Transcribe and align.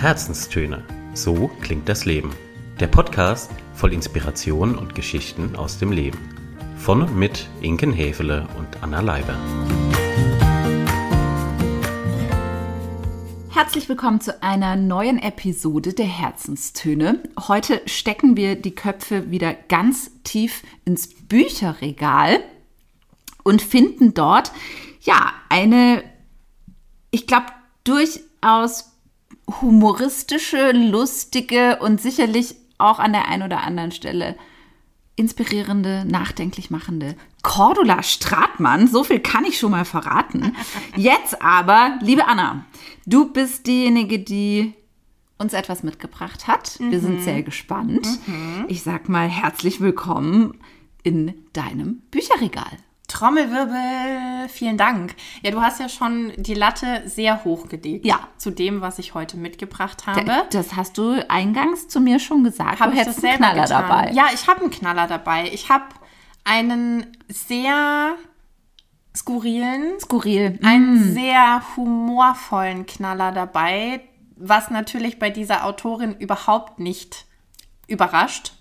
Herzenstöne. 0.00 0.82
So 1.12 1.48
klingt 1.60 1.86
das 1.86 2.06
Leben. 2.06 2.30
Der 2.80 2.86
Podcast 2.86 3.50
voll 3.74 3.92
Inspiration 3.92 4.74
und 4.78 4.94
Geschichten 4.94 5.56
aus 5.56 5.78
dem 5.78 5.92
Leben. 5.92 6.18
Von 6.78 7.02
und 7.02 7.14
mit 7.14 7.46
Inken 7.60 7.92
Hefele 7.92 8.48
und 8.56 8.82
Anna 8.82 9.00
Leiber. 9.02 9.36
Herzlich 13.50 13.90
willkommen 13.90 14.22
zu 14.22 14.42
einer 14.42 14.74
neuen 14.74 15.18
Episode 15.18 15.92
der 15.92 16.06
Herzenstöne. 16.06 17.22
Heute 17.38 17.82
stecken 17.84 18.38
wir 18.38 18.56
die 18.56 18.74
Köpfe 18.74 19.30
wieder 19.30 19.52
ganz 19.52 20.10
tief 20.24 20.62
ins 20.86 21.08
Bücherregal 21.08 22.40
und 23.42 23.60
finden 23.60 24.14
dort 24.14 24.50
ja 25.02 25.34
eine, 25.50 26.02
ich 27.10 27.26
glaube, 27.26 27.48
durchaus 27.84 28.89
humoristische, 29.60 30.72
lustige 30.72 31.78
und 31.80 32.00
sicherlich 32.00 32.54
auch 32.78 32.98
an 32.98 33.12
der 33.12 33.28
einen 33.28 33.42
oder 33.42 33.62
anderen 33.62 33.92
Stelle 33.92 34.36
inspirierende, 35.16 36.04
nachdenklich 36.06 36.70
machende 36.70 37.14
Cordula 37.42 38.02
Stratmann. 38.02 38.88
So 38.88 39.04
viel 39.04 39.20
kann 39.20 39.44
ich 39.44 39.58
schon 39.58 39.72
mal 39.72 39.84
verraten. 39.84 40.56
Jetzt 40.96 41.42
aber, 41.42 41.98
liebe 42.00 42.26
Anna, 42.26 42.64
du 43.06 43.30
bist 43.30 43.66
diejenige, 43.66 44.18
die 44.18 44.74
uns 45.36 45.52
etwas 45.52 45.82
mitgebracht 45.82 46.46
hat. 46.46 46.78
Wir 46.80 47.00
sind 47.00 47.22
sehr 47.22 47.42
gespannt. 47.42 48.06
Ich 48.68 48.82
sag 48.82 49.08
mal 49.08 49.28
herzlich 49.28 49.80
willkommen 49.80 50.58
in 51.02 51.34
deinem 51.52 52.02
Bücherregal. 52.10 52.76
Trommelwirbel, 53.20 54.48
vielen 54.48 54.78
Dank. 54.78 55.14
Ja, 55.42 55.50
du 55.50 55.60
hast 55.60 55.78
ja 55.78 55.90
schon 55.90 56.32
die 56.38 56.54
Latte 56.54 57.02
sehr 57.04 57.44
hoch 57.44 57.68
gelegt. 57.68 58.06
Ja. 58.06 58.20
Zu 58.38 58.50
dem, 58.50 58.80
was 58.80 58.98
ich 58.98 59.12
heute 59.12 59.36
mitgebracht 59.36 60.06
habe. 60.06 60.44
Das 60.50 60.74
hast 60.74 60.96
du 60.96 61.22
eingangs 61.28 61.88
zu 61.88 62.00
mir 62.00 62.18
schon 62.18 62.44
gesagt. 62.44 62.80
Habe 62.80 62.92
du 62.92 62.96
ich 62.96 63.02
hättest 63.02 63.18
das 63.18 63.24
einen 63.24 63.32
selber 63.32 63.52
Knaller 63.52 63.62
getan. 63.64 63.88
dabei. 63.88 64.12
Ja, 64.12 64.28
ich 64.32 64.48
habe 64.48 64.60
einen 64.62 64.70
Knaller 64.70 65.06
dabei. 65.06 65.50
Ich 65.52 65.68
habe 65.68 65.84
einen 66.44 67.14
sehr 67.28 68.14
skurrilen, 69.14 70.00
Skurril. 70.00 70.58
einen 70.62 71.12
sehr 71.12 71.62
humorvollen 71.76 72.86
Knaller 72.86 73.32
dabei, 73.32 74.00
was 74.36 74.70
natürlich 74.70 75.18
bei 75.18 75.28
dieser 75.28 75.66
Autorin 75.66 76.14
überhaupt 76.14 76.78
nicht 76.78 77.26
überrascht. 77.86 78.54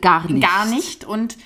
Gar 0.00 0.30
nicht. 0.30 0.48
Gar 0.48 0.64
nicht. 0.64 1.04
Und 1.04 1.36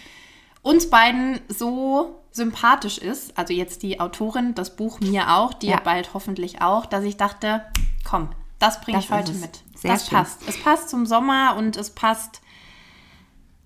uns 0.62 0.90
beiden 0.90 1.40
so 1.48 2.19
sympathisch 2.40 2.98
ist, 2.98 3.36
also 3.38 3.52
jetzt 3.52 3.82
die 3.82 4.00
Autorin, 4.00 4.54
das 4.54 4.74
Buch 4.76 4.98
mir 5.00 5.30
auch, 5.36 5.54
dir 5.54 5.70
Ja. 5.72 5.80
bald 5.80 6.14
hoffentlich 6.14 6.60
auch, 6.62 6.86
dass 6.86 7.04
ich 7.04 7.16
dachte, 7.16 7.62
komm, 8.08 8.30
das 8.58 8.80
bringe 8.80 8.98
ich 8.98 9.10
heute 9.10 9.32
es. 9.32 9.40
mit. 9.40 9.60
Sehr 9.74 9.92
das 9.92 10.08
schön. 10.08 10.18
passt. 10.18 10.40
Es 10.48 10.58
passt 10.62 10.88
zum 10.90 11.06
Sommer 11.06 11.54
und 11.56 11.76
es 11.76 11.90
passt. 11.90 12.40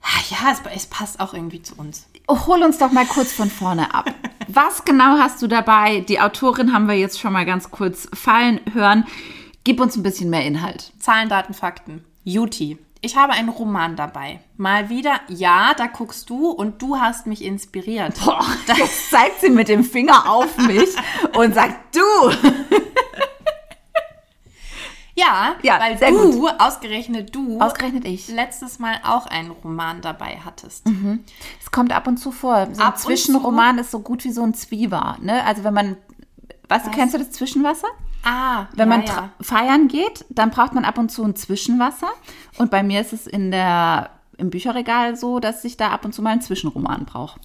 Ah, 0.03 0.21
Ja, 0.31 0.53
es, 0.53 0.61
es 0.75 0.87
passt 0.87 1.19
auch 1.21 1.33
irgendwie 1.35 1.63
zu 1.63 1.75
uns. 1.77 2.07
Oh, 2.29 2.47
Hol 2.47 2.63
uns 2.63 2.79
doch 2.79 2.93
mal 2.93 3.07
kurz 3.07 3.33
von 3.33 3.49
vorne 3.51 3.95
ab. 3.95 4.13
Was 4.49 4.85
genau 4.85 5.19
hast 5.19 5.41
du 5.41 5.47
dabei? 5.47 6.01
Die 6.01 6.21
Autorin 6.21 6.73
haben 6.75 6.87
wir 6.89 6.95
jetzt 6.97 7.19
schon 7.19 7.33
mal 7.33 7.47
ganz 7.47 7.71
kurz 7.71 8.09
fallen 8.13 8.61
hören. 8.73 9.07
Gib 9.65 9.81
uns 9.81 9.97
ein 9.97 10.03
bisschen 10.03 10.29
mehr 10.31 10.45
Inhalt. 10.45 10.93
Zahlen, 10.99 11.29
Daten, 11.31 11.55
Fakten. 11.55 12.05
Juti. 12.25 12.79
Ich 13.05 13.17
habe 13.17 13.35
einen 13.35 13.51
Roman 13.51 13.97
dabei. 13.97 14.41
Mal 14.57 14.89
wieder, 14.89 15.21
ja, 15.29 15.75
da 15.77 15.87
guckst 15.89 16.31
du 16.31 16.49
und 16.49 16.81
du 16.81 16.97
hast 16.99 17.27
mich 17.27 17.45
inspiriert. 17.45 18.19
Boah, 18.25 18.45
jetzt 18.77 19.11
zeigt 19.11 19.43
sie 19.43 19.51
mit 19.51 19.69
dem 19.69 19.85
Finger 19.85 20.31
auf 20.31 20.57
mich 20.57 20.89
und 21.37 21.55
sagt, 21.55 21.95
du. 21.95 22.01
Ja, 25.17 25.55
Ja, 25.63 25.79
weil 25.79 25.97
sehr 25.97 26.11
du, 26.11 26.49
ausgerechnet 26.49 27.33
du, 27.37 27.61
Ausgerechnet 27.61 28.05
ich. 28.05 28.27
letztes 28.27 28.81
Mal 28.81 28.97
auch 29.05 29.27
einen 29.27 29.53
Roman 29.53 30.01
dabei 30.01 30.41
hattest. 30.45 30.85
Es 31.63 31.71
kommt 31.71 31.93
ab 31.93 32.09
und 32.09 32.17
zu 32.17 32.33
vor. 32.33 32.67
So 32.73 32.81
ein 32.83 32.89
Ab 32.89 32.95
und 32.95 33.01
Zwischenroman 33.01 33.79
ist 33.79 33.93
so 33.93 34.01
gut 34.01 34.25
wie 34.25 34.33
so 34.33 34.43
ein 34.43 34.55
Zwieber. 34.55 35.17
Ne? 35.21 35.45
Also 35.45 35.63
wenn 35.63 35.73
man, 35.73 35.97
weißt 36.69 36.87
du, 36.87 36.91
kennst 36.91 37.15
du 37.15 37.19
das 37.19 37.31
Zwischenwasser? 37.31 37.87
Ah, 38.25 38.69
Wenn 38.73 38.91
ja, 38.91 38.97
man 38.97 39.07
ja. 39.07 39.31
feiern 39.41 39.89
geht, 39.89 40.25
dann 40.31 40.51
braucht 40.51 40.73
man 40.75 40.85
ab 40.85 40.99
und 40.99 41.11
zu 41.11 41.23
ein 41.25 41.37
Zwischenwasser. 41.37 42.09
Und 42.59 42.71
bei 42.71 42.83
mir 42.83 43.01
ist 43.01 43.13
es 43.13 43.27
in 43.27 43.51
der, 43.51 44.11
im 44.39 44.51
Bücherregal 44.51 45.17
so, 45.17 45.41
dass 45.41 45.65
ich 45.65 45.77
da 45.77 45.91
ab 45.91 46.05
und 46.05 46.13
zu 46.15 46.23
mal 46.23 46.31
einen 46.31 46.41
Zwischenroman 46.43 47.05
brauche. 47.05 47.39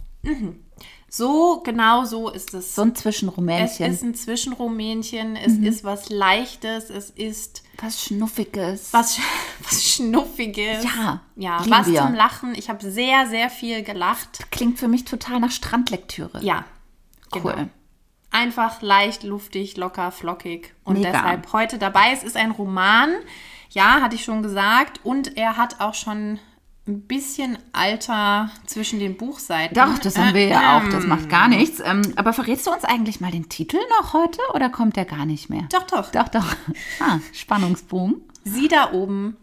So, 1.12 1.62
genau 1.66 2.06
so 2.06 2.30
ist 2.30 2.54
es. 2.54 2.76
So 2.76 2.84
ein 2.84 2.92
es 2.94 3.00
Zwischenrumänchen. 3.02 3.92
ist 3.92 4.04
ein 4.04 4.14
Zwischenrumänchen, 4.14 5.36
es 5.36 5.54
Mhm. 5.54 5.64
ist 5.64 5.84
was 5.84 6.10
Leichtes, 6.10 6.90
es 6.92 7.10
ist 7.10 7.64
was 7.82 8.04
Schnuffiges. 8.04 8.94
was, 8.94 9.18
was 9.64 9.84
Schnuffiges. 9.84 10.84
Ja, 10.84 11.22
ja 11.36 11.64
was 11.68 11.88
wir. 11.88 12.02
zum 12.02 12.14
Lachen. 12.14 12.54
Ich 12.56 12.70
habe 12.70 12.90
sehr, 12.92 13.28
sehr 13.28 13.50
viel 13.50 13.82
gelacht. 13.84 14.52
Klingt 14.52 14.78
für 14.78 14.88
mich 14.88 15.06
total 15.06 15.40
nach 15.40 15.52
Strandlektüre. 15.52 16.44
Ja, 16.44 16.66
genau. 17.32 17.66
Einfach 18.40 18.82
leicht, 18.82 19.24
luftig, 19.24 19.76
locker, 19.76 20.12
flockig. 20.12 20.74
Und 20.86 21.00
Mega. 21.00 21.12
deshalb 21.12 21.52
heute 21.52 21.78
dabei. 21.78 22.12
Es 22.14 22.24
ist 22.24 22.38
ein 22.38 22.52
Roman. 22.52 23.10
Ja, 23.72 24.00
hatte 24.02 24.16
ich 24.16 24.24
schon 24.24 24.42
gesagt. 24.44 25.02
Und 25.04 25.36
er 25.38 25.58
hat 25.58 25.82
auch 25.82 25.94
schon 25.94 26.40
ein 26.88 27.02
bisschen 27.02 27.58
Alter 27.74 28.50
zwischen 28.66 29.00
den 29.00 29.18
Buchseiten. 29.18 29.76
Doch, 29.76 30.00
das 30.00 30.18
haben 30.18 30.34
wir 30.34 30.48
ja 30.48 30.78
auch. 30.78 30.90
Das 30.90 31.04
Ähm. 31.04 31.10
macht 31.10 31.30
gar 31.30 31.50
nichts. 31.50 31.82
Ähm, 31.84 32.02
aber 32.16 32.32
verrätst 32.34 32.66
du 32.66 32.72
uns 32.72 32.86
eigentlich 32.86 33.20
mal 33.20 33.30
den 33.32 33.50
Titel 33.50 33.78
noch 34.00 34.14
heute 34.14 34.40
oder 34.54 34.70
kommt 34.70 34.96
der 34.96 35.06
gar 35.06 35.26
nicht 35.26 35.50
mehr? 35.50 35.68
Doch, 35.72 35.84
doch. 35.84 36.10
Doch, 36.12 36.30
doch. 36.30 36.46
Ah, 37.02 37.20
Spannungsbogen. 37.34 38.22
Sie 38.46 38.70
da 38.70 38.94
oben, 38.94 39.36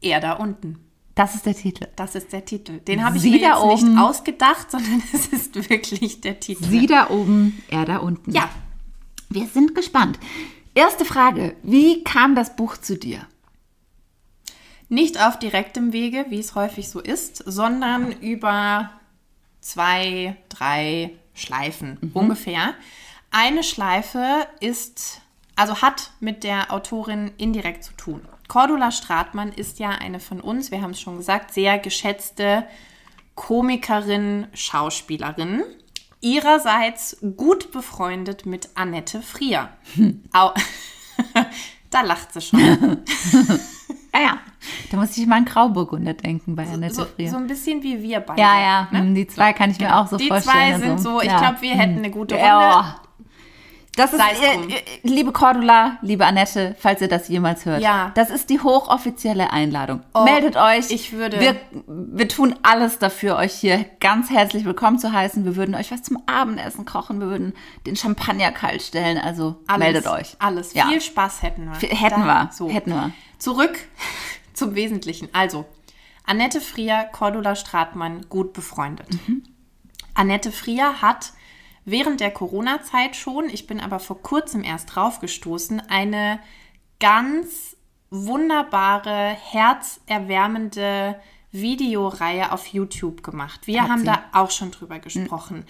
er 0.00 0.20
da 0.20 0.34
unten. 0.34 0.78
Das 1.16 1.34
ist 1.34 1.46
der 1.46 1.54
Titel. 1.54 1.88
Das 1.96 2.14
ist 2.14 2.32
der 2.32 2.44
Titel. 2.44 2.78
Den 2.78 3.04
habe 3.04 3.16
ich 3.16 3.24
mir 3.24 3.38
jetzt 3.38 3.58
oben. 3.58 3.94
nicht 3.94 4.00
ausgedacht, 4.00 4.70
sondern 4.70 5.02
es 5.12 5.26
ist 5.26 5.68
wirklich 5.68 6.20
der 6.20 6.38
Titel. 6.38 6.64
Sie 6.64 6.86
da 6.86 7.10
oben, 7.10 7.60
er 7.68 7.84
da 7.84 7.96
unten. 7.96 8.30
Ja, 8.30 8.48
Wir 9.28 9.46
sind 9.48 9.74
gespannt. 9.74 10.20
Erste 10.74 11.04
Frage. 11.04 11.56
Wie 11.64 12.04
kam 12.04 12.36
das 12.36 12.54
Buch 12.54 12.76
zu 12.76 12.96
dir? 12.96 13.26
nicht 14.88 15.20
auf 15.20 15.38
direktem 15.38 15.92
Wege, 15.92 16.26
wie 16.28 16.38
es 16.38 16.54
häufig 16.54 16.88
so 16.88 17.00
ist, 17.00 17.42
sondern 17.44 18.12
über 18.12 18.90
zwei, 19.60 20.36
drei 20.48 21.10
Schleifen 21.34 22.12
ungefähr. 22.14 22.74
Eine 23.30 23.64
Schleife 23.64 24.46
ist, 24.60 25.20
also 25.56 25.82
hat 25.82 26.12
mit 26.20 26.44
der 26.44 26.72
Autorin 26.72 27.32
indirekt 27.36 27.84
zu 27.84 27.92
tun. 27.94 28.22
Cordula 28.48 28.90
Stratmann 28.92 29.50
ist 29.52 29.78
ja 29.78 29.90
eine 29.90 30.20
von 30.20 30.40
uns, 30.40 30.70
wir 30.70 30.80
haben 30.82 30.92
es 30.92 31.00
schon 31.00 31.16
gesagt, 31.16 31.52
sehr 31.52 31.78
geschätzte 31.78 32.64
Komikerin, 33.34 34.46
Schauspielerin. 34.54 35.62
Ihrerseits 36.20 37.18
gut 37.36 37.70
befreundet 37.72 38.46
mit 38.46 38.70
Annette 38.74 39.20
Frier. 39.22 39.68
Au 40.32 40.52
da 41.90 42.00
lacht 42.02 42.32
sie 42.32 42.40
schon. 42.40 42.98
Ah 44.12 44.20
ja, 44.22 44.38
da 44.90 44.96
muss 44.96 45.14
ich 45.18 45.26
mal 45.26 45.36
an 45.36 45.44
Grauburgunder 45.44 46.14
denken 46.14 46.56
bei 46.56 46.66
Annette 46.66 46.94
So, 46.94 47.04
Frier. 47.04 47.28
so 47.30 47.36
ein 47.36 47.46
bisschen 47.46 47.82
wie 47.82 48.02
wir 48.02 48.20
beide. 48.20 48.40
ja, 48.40 48.58
ja, 48.58 48.88
Ne? 48.90 49.00
hm, 49.00 49.14
die 49.14 49.26
zwei 49.26 49.52
kann 49.52 49.70
ich 49.70 49.78
mir 49.78 49.94
auch 49.94 50.06
so 50.06 50.16
Die 50.16 50.28
vorstellen. 50.28 50.78
zwei 50.80 50.86
sind 50.86 51.00
so, 51.02 51.20
ich 51.20 51.26
ja. 51.26 51.36
glaube, 51.38 51.60
wir 51.60 51.74
hätten 51.74 51.98
eine 51.98 52.10
gute 52.10 52.34
Runde. 52.34 52.48
Ja. 52.48 53.00
Das 53.96 54.12
ist, 54.12 54.20
drum. 54.20 54.68
äh, 54.68 54.74
äh, 54.74 54.82
liebe 55.02 55.32
Cordula, 55.32 55.96
liebe 56.02 56.26
Annette, 56.26 56.76
falls 56.78 57.00
ihr 57.00 57.08
das 57.08 57.28
jemals 57.28 57.64
hört. 57.64 57.80
Ja. 57.82 58.12
Das 58.14 58.28
ist 58.30 58.50
die 58.50 58.60
hochoffizielle 58.60 59.50
Einladung. 59.52 60.02
Meldet 60.24 60.56
euch. 60.56 60.90
ich 60.90 61.12
würde- 61.12 61.40
Wir, 61.40 61.56
wir 61.86 62.28
tun 62.28 62.54
alles 62.62 62.98
dafür, 62.98 63.36
euch 63.36 63.54
hier 63.54 63.84
ganz 64.00 64.28
herzlich 64.30 64.64
willkommen 64.66 64.98
zu 64.98 65.12
heißen. 65.12 65.44
Wir 65.46 65.56
würden 65.56 65.74
euch 65.74 65.90
was 65.90 66.02
zum 66.02 66.22
Abendessen 66.26 66.84
kochen. 66.84 67.20
Wir 67.20 67.28
würden 67.28 67.54
den 67.86 67.96
Champagner 67.96 68.52
kalt 68.52 68.82
stellen. 68.82 69.16
Also 69.18 69.56
Alles, 69.66 69.78
meldet 69.78 70.06
euch. 70.06 70.36
Alles. 70.40 70.74
Ja. 70.74 70.86
Viel 70.88 71.00
Spaß 71.00 71.42
hätten 71.42 71.64
wir. 71.64 71.72
F- 71.72 71.98
hätten 72.00 72.24
wir. 72.24 72.50
So. 72.52 72.68
Hätten 72.68 72.90
wir. 72.90 73.10
Zurück 73.38 73.78
zum 74.52 74.74
Wesentlichen. 74.74 75.28
Also, 75.32 75.64
Annette 76.26 76.60
Frier, 76.60 77.08
Cordula 77.12 77.54
Stratmann, 77.56 78.26
gut 78.28 78.52
befreundet. 78.52 79.06
Mhm. 79.26 79.42
Annette 80.14 80.50
Frier 80.52 81.00
hat 81.00 81.32
während 81.86 82.20
der 82.20 82.30
Corona-Zeit 82.30 83.16
schon, 83.16 83.48
ich 83.48 83.66
bin 83.66 83.80
aber 83.80 83.98
vor 83.98 84.20
kurzem 84.20 84.62
erst 84.62 84.94
draufgestoßen, 84.94 85.80
eine 85.88 86.40
ganz 87.00 87.76
wunderbare, 88.10 89.30
herzerwärmende 89.30 91.18
Videoreihe 91.52 92.52
auf 92.52 92.66
YouTube 92.66 93.22
gemacht. 93.22 93.66
Wir 93.66 93.84
Hat 93.84 93.90
haben 93.90 94.00
sie. 94.00 94.06
da 94.06 94.24
auch 94.32 94.50
schon 94.50 94.72
drüber 94.72 94.98
gesprochen. 94.98 95.64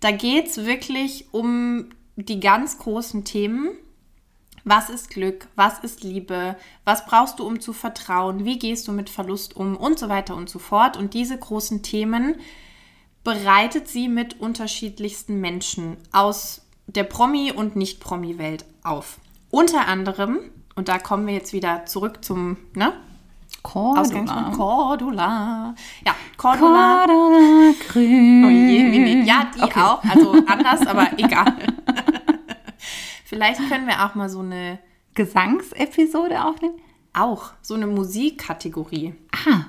Da 0.00 0.10
geht 0.10 0.46
es 0.48 0.64
wirklich 0.64 1.26
um 1.32 1.90
die 2.16 2.38
ganz 2.40 2.78
großen 2.78 3.24
Themen. 3.24 3.70
Was 4.64 4.90
ist 4.90 5.10
Glück? 5.10 5.48
Was 5.56 5.80
ist 5.80 6.04
Liebe? 6.04 6.56
Was 6.84 7.06
brauchst 7.06 7.38
du, 7.38 7.46
um 7.46 7.60
zu 7.60 7.72
vertrauen? 7.72 8.44
Wie 8.44 8.58
gehst 8.58 8.86
du 8.86 8.92
mit 8.92 9.10
Verlust 9.10 9.56
um? 9.56 9.76
Und 9.76 9.98
so 9.98 10.08
weiter 10.08 10.36
und 10.36 10.48
so 10.48 10.58
fort. 10.58 10.96
Und 10.96 11.14
diese 11.14 11.36
großen 11.36 11.82
Themen 11.82 12.36
bereitet 13.24 13.88
sie 13.88 14.08
mit 14.08 14.40
unterschiedlichsten 14.40 15.40
Menschen 15.40 15.96
aus 16.12 16.62
der 16.86 17.04
Promi- 17.04 17.52
und 17.52 17.76
Nicht-Promi-Welt 17.76 18.64
auf. 18.82 19.18
Unter 19.50 19.86
anderem 19.86 20.40
und 20.74 20.88
da 20.88 20.98
kommen 20.98 21.26
wir 21.26 21.34
jetzt 21.34 21.52
wieder 21.52 21.86
zurück 21.86 22.24
zum, 22.24 22.56
ne? 22.74 22.92
Cordula. 23.62 24.52
Cordula. 24.56 25.74
Ja, 26.04 26.14
Cordula. 26.36 27.04
Cordula 27.06 27.72
grün. 27.88 28.44
Oh 28.44 28.48
je, 28.48 28.82
Mini. 28.82 29.24
Ja, 29.24 29.50
die 29.54 29.62
Okay. 29.62 29.80
auch. 29.80 30.02
Also 30.02 30.32
anders, 30.46 30.86
aber 30.86 31.12
egal. 31.18 31.54
Vielleicht 33.24 33.60
können 33.68 33.86
wir 33.86 34.04
auch 34.04 34.14
mal 34.14 34.28
so 34.28 34.40
eine, 34.40 34.78
Gesangsepisode 35.14 36.44
aufnehmen? 36.44 36.80
auch 37.14 37.52
so 37.60 37.74
eine 37.74 37.86
Musikkategorie. 37.86 39.14
Aha. 39.32 39.68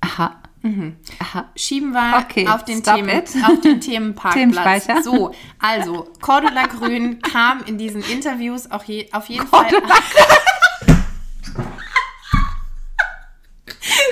Aha. 0.00 0.42
Aha. 0.62 1.50
Schieben 1.56 1.92
wir 1.92 2.18
Okay, 2.18 2.46
auf, 2.46 2.64
den 2.64 2.82
Themen, 2.82 3.08
it. 3.08 3.30
auf 3.44 3.60
den 3.62 3.80
Themenparkplatz. 3.80 4.86
So, 5.04 5.32
also, 5.58 6.06
Cordula 6.20 6.66
Grün 6.66 7.22
kam 7.32 7.62
in 7.64 7.78
diesen 7.78 8.02
Interviews 8.02 8.70
auch 8.70 8.84
je, 8.84 9.10
auf 9.12 9.26
jeden 9.30 9.46
Fall. 9.46 9.68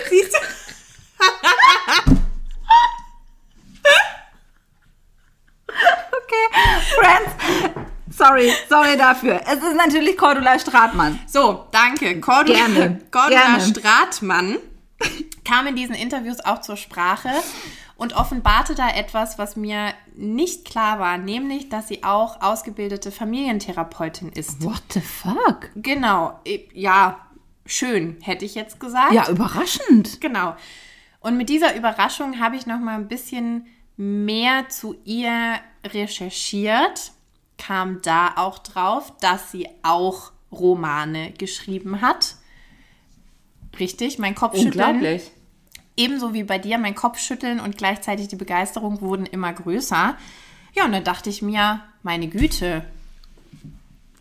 Siehst 0.09 0.33
du? 0.33 0.39
Okay, 5.69 6.47
Friends. 6.99 7.31
Sorry, 8.17 8.53
sorry 8.69 8.97
dafür. 8.97 9.41
Es 9.47 9.63
ist 9.63 9.77
natürlich 9.77 10.17
Cordula 10.17 10.59
Stratmann. 10.59 11.19
So, 11.27 11.67
danke. 11.71 12.21
Cordula, 12.21 12.59
Gerne, 12.59 13.01
Cordula 13.11 13.41
gerne. 13.41 13.61
Stratmann 13.61 14.57
kam 15.49 15.67
in 15.67 15.77
diesen 15.77 15.95
Interviews 15.95 16.41
auch 16.41 16.61
zur 16.61 16.77
Sprache 16.77 17.31
und 17.97 18.15
offenbarte 18.15 18.75
da 18.75 18.91
etwas, 18.91 19.39
was 19.39 19.57
mir 19.57 19.95
nicht 20.15 20.67
klar 20.67 20.99
war, 20.99 21.17
nämlich, 21.17 21.69
dass 21.69 21.89
sie 21.89 22.05
auch 22.05 22.43
ausgebildete 22.43 23.11
Familientherapeutin 23.11 24.29
ist. 24.29 24.63
What 24.63 24.83
the 24.91 25.01
fuck? 25.01 25.71
Genau, 25.75 26.39
ja, 26.75 27.27
schön, 27.65 28.19
hätte 28.21 28.45
ich 28.45 28.55
jetzt 28.55 28.79
gesagt. 28.79 29.13
Ja, 29.13 29.29
überraschend. 29.31 30.21
Genau. 30.21 30.55
Und 31.21 31.37
mit 31.37 31.49
dieser 31.49 31.75
Überraschung 31.75 32.41
habe 32.41 32.57
ich 32.57 32.67
noch 32.67 32.79
mal 32.79 32.95
ein 32.95 33.09
bisschen 33.09 33.67
mehr 33.97 34.69
zu 34.69 34.97
ihr 35.05 35.59
recherchiert, 35.85 37.13
kam 37.57 38.01
da 38.03 38.35
auch 38.37 38.59
drauf, 38.59 39.13
dass 39.21 39.51
sie 39.51 39.67
auch 39.83 40.33
Romane 40.53 41.33
geschrieben 41.33 42.01
hat. 42.01 42.37
Richtig, 43.79 44.19
mein 44.19 44.35
Kopfschütteln. 44.35 45.21
Ebenso 45.99 46.33
wie 46.33 46.45
bei 46.45 46.59
dir, 46.59 46.79
mein 46.79 46.95
Kopfschütteln 46.95 47.59
und 47.59 47.77
gleichzeitig 47.77 48.29
die 48.29 48.37
Begeisterung 48.37 49.01
wurden 49.01 49.27
immer 49.27 49.53
größer. 49.53 50.17
Ja, 50.73 50.85
und 50.85 50.93
dann 50.93 51.03
dachte 51.03 51.29
ich 51.29 51.43
mir, 51.43 51.81
meine 52.05 52.29
Güte, 52.29 52.85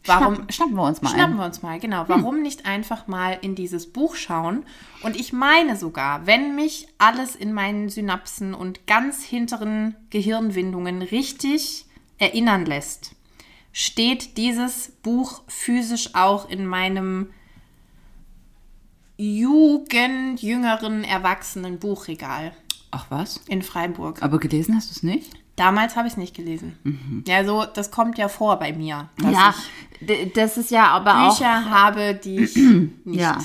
warum 0.04 0.34
Schnappen, 0.34 0.52
schnappen 0.52 0.76
wir 0.76 0.84
uns 0.84 1.02
mal 1.04 1.10
Schnappen 1.12 1.34
ein. 1.34 1.38
wir 1.38 1.46
uns 1.46 1.62
mal, 1.62 1.80
genau. 1.80 2.06
Warum 2.08 2.42
nicht 2.42 2.66
einfach 2.66 3.06
mal 3.06 3.38
in 3.42 3.54
dieses 3.54 3.94
Buch 3.94 4.16
schauen? 4.16 4.66
Und 5.04 5.16
ich 5.16 5.34
meine 5.34 5.76
sogar, 5.76 6.26
wenn 6.26 6.56
mich 6.56 6.88
alles 6.98 7.36
in 7.36 7.54
meinen 7.54 7.90
Synapsen 7.90 8.56
und 8.56 8.88
ganz 8.88 9.24
hinteren 9.24 9.96
Gehirnwindungen 10.10 11.04
richtig 11.04 11.86
erinnern 12.18 12.66
lässt, 12.66 13.12
steht 13.72 14.38
dieses 14.38 14.94
Buch 15.04 15.44
physisch 15.48 16.16
auch 16.16 16.50
in 16.50 16.66
meinem 16.66 17.30
Jugend, 19.18 20.42
jüngeren, 20.42 21.04
erwachsenen 21.04 21.80
Buchregal 21.80 22.54
Ach 22.92 23.08
was? 23.10 23.42
in 23.48 23.62
Freiburg. 23.64 24.22
Aber 24.24 24.38
gelesen 24.40 24.76
hast 24.76 24.90
du 24.90 24.94
es 24.94 25.04
nicht? 25.04 25.32
Damals 25.56 25.96
habe 25.96 26.08
ich 26.08 26.14
es 26.14 26.18
nicht 26.18 26.36
gelesen. 26.36 27.24
Ja, 27.28 27.44
so, 27.44 27.66
das 27.66 27.90
kommt 27.90 28.18
ja 28.20 28.30
vor 28.30 28.58
bei 28.58 28.74
mir. 28.74 29.10
ja, 29.24 29.56
das 30.36 30.58
ist 30.58 30.70
ja 30.70 30.88
aber 30.90 31.30
Bücher 31.30 31.66
habe, 31.70 32.14
die 32.14 32.44
ich 32.44 32.56
nicht 33.06 33.20
Ja. 33.20 33.40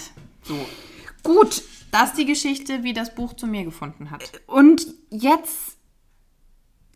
so. 0.45 0.55
auch 0.55 1.23
gut. 1.23 1.63
Das 1.91 2.11
ist 2.11 2.19
die 2.19 2.25
Geschichte, 2.27 2.83
wie 2.85 2.93
das 2.95 3.15
Buch 3.15 3.35
zu 3.35 3.47
mir 3.47 3.65
gefunden 3.65 4.11
hat. 4.11 4.31
Und 4.47 4.87
jetzt 5.11 5.77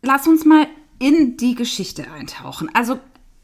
lass 0.01 0.27
uns 0.27 0.43
mal 0.45 0.67
in 0.99 1.37
die 1.37 1.53
Geschichte 1.55 2.09
eintauchen. 2.11 2.69
Also 2.73 2.99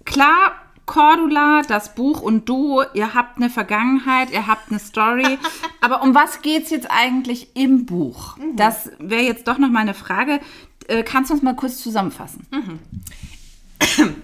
klar, 0.06 0.54
Cordula, 0.86 1.62
das 1.68 1.96
Buch 1.96 2.22
und 2.22 2.50
du, 2.50 2.82
ihr 2.94 3.14
habt 3.14 3.38
eine 3.38 3.50
Vergangenheit, 3.50 4.32
ihr 4.32 4.48
habt 4.48 4.70
eine 4.70 4.80
Story. 4.80 5.38
Aber 5.82 6.02
um 6.02 6.14
was 6.14 6.42
geht's 6.42 6.70
jetzt 6.72 6.90
eigentlich 6.92 7.56
im 7.56 7.86
Buch? 7.86 8.38
Das 8.56 8.92
wäre 9.00 9.24
jetzt 9.24 9.48
doch 9.48 9.58
noch 9.58 9.70
mal 9.70 9.80
eine 9.80 9.94
Frage. 9.94 10.40
Äh, 10.88 11.04
Kannst 11.04 11.30
du 11.30 11.36
uns 11.36 11.44
mal 11.44 11.56
kurz 11.56 11.82
zusammenfassen? 11.82 12.46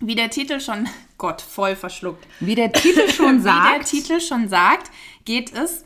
Wie 0.00 0.14
der 0.14 0.30
Titel 0.30 0.60
schon, 0.60 0.88
Gott, 1.18 1.40
voll 1.40 1.74
verschluckt. 1.76 2.26
Wie 2.40 2.54
der 2.54 2.72
Titel 2.72 3.08
schon 3.12 3.38
Wie 3.40 3.42
der 3.44 3.52
sagt. 3.52 3.86
Titel 3.86 4.20
schon 4.20 4.48
sagt, 4.48 4.90
geht 5.24 5.52
es 5.54 5.84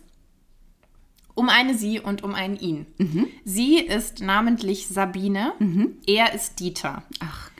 um 1.34 1.48
eine 1.48 1.74
Sie 1.74 2.00
und 2.00 2.22
um 2.24 2.34
einen 2.34 2.58
Ihn. 2.58 2.86
Mhm. 2.98 3.28
Sie 3.44 3.78
ist 3.78 4.20
namentlich 4.20 4.88
Sabine, 4.88 5.52
er 6.06 6.34
ist 6.34 6.58
Dieter. 6.60 7.04
Ach, 7.20 7.50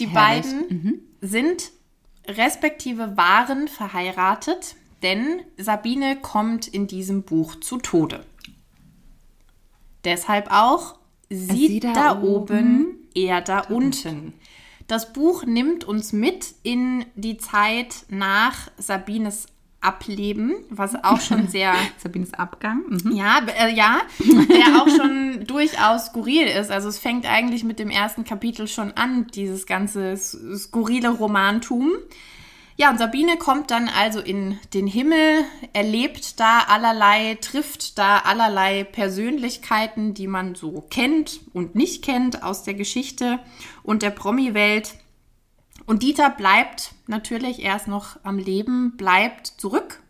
Die 0.00 0.08
herrlich. 0.08 0.44
Mhm. 0.46 0.60
beiden 0.70 1.00
sind 1.22 1.70
respektive 2.28 3.16
waren 3.16 3.68
verheiratet, 3.68 4.76
denn 5.02 5.42
Sabine 5.56 6.16
kommt 6.16 6.66
in 6.66 6.86
diesem 6.86 7.22
Buch 7.22 7.56
zu 7.56 7.78
Tode. 7.78 8.24
Deshalb 10.04 10.48
auch 10.50 10.98
sie, 11.28 11.68
Sie 11.68 11.80
da 11.80 11.92
da, 11.92 12.22
oben, 12.22 12.26
oben, 12.26 13.08
er 13.14 13.40
da 13.40 13.60
unten. 13.60 14.34
Das 14.86 15.12
Buch 15.12 15.44
nimmt 15.44 15.84
uns 15.84 16.12
mit 16.12 16.54
in 16.62 17.04
die 17.16 17.38
Zeit 17.38 18.06
nach 18.08 18.70
Sabines 18.76 19.46
Ableben, 19.80 20.54
was 20.70 20.94
auch 21.04 21.20
schon 21.20 21.48
sehr 21.48 21.74
Sabines 21.98 22.34
Abgang. 22.34 22.82
Mhm. 22.88 23.12
ja, 23.12 23.40
äh, 23.58 23.72
ja, 23.74 24.00
der 24.18 24.82
auch 24.82 24.88
schon 24.88 25.44
durchaus 25.46 26.06
skurril 26.06 26.46
ist. 26.46 26.70
Also 26.70 26.88
es 26.88 26.98
fängt 26.98 27.26
eigentlich 27.26 27.64
mit 27.64 27.78
dem 27.78 27.90
ersten 27.90 28.24
Kapitel 28.24 28.68
schon 28.68 28.92
an, 28.92 29.26
dieses 29.28 29.66
ganze 29.66 30.16
skurrile 30.16 31.10
Romantum. 31.10 31.92
Ja, 32.78 32.90
und 32.90 32.98
Sabine 32.98 33.38
kommt 33.38 33.70
dann 33.70 33.88
also 33.88 34.20
in 34.20 34.58
den 34.74 34.86
Himmel, 34.86 35.44
erlebt 35.72 36.38
da 36.38 36.60
allerlei, 36.68 37.38
trifft 37.40 37.96
da 37.96 38.18
allerlei 38.18 38.84
Persönlichkeiten, 38.84 40.12
die 40.12 40.26
man 40.26 40.54
so 40.54 40.82
kennt 40.90 41.40
und 41.54 41.74
nicht 41.74 42.04
kennt 42.04 42.42
aus 42.42 42.64
der 42.64 42.74
Geschichte 42.74 43.38
und 43.82 44.02
der 44.02 44.10
Promi-Welt. 44.10 44.94
Und 45.86 46.02
Dieter 46.02 46.30
bleibt 46.30 46.94
natürlich 47.06 47.62
erst 47.62 47.88
noch 47.88 48.18
am 48.24 48.38
Leben, 48.38 48.96
bleibt 48.96 49.46
zurück 49.46 50.02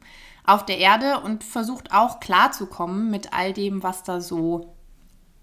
auf 0.45 0.65
der 0.65 0.79
Erde 0.79 1.21
und 1.21 1.45
versucht 1.45 1.93
auch 1.93 2.21
klarzukommen 2.21 3.11
mit 3.11 3.33
all 3.33 3.53
dem, 3.53 3.83
was 3.83 4.03
da 4.03 4.21
so 4.21 4.75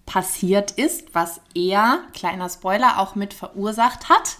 passiert 0.05 0.71
ist, 0.71 1.13
was 1.13 1.39
er, 1.53 1.99
kleiner 2.13 2.49
Spoiler, 2.49 2.99
auch 2.99 3.15
mit 3.15 3.33
verursacht 3.33 4.09
hat. 4.09 4.37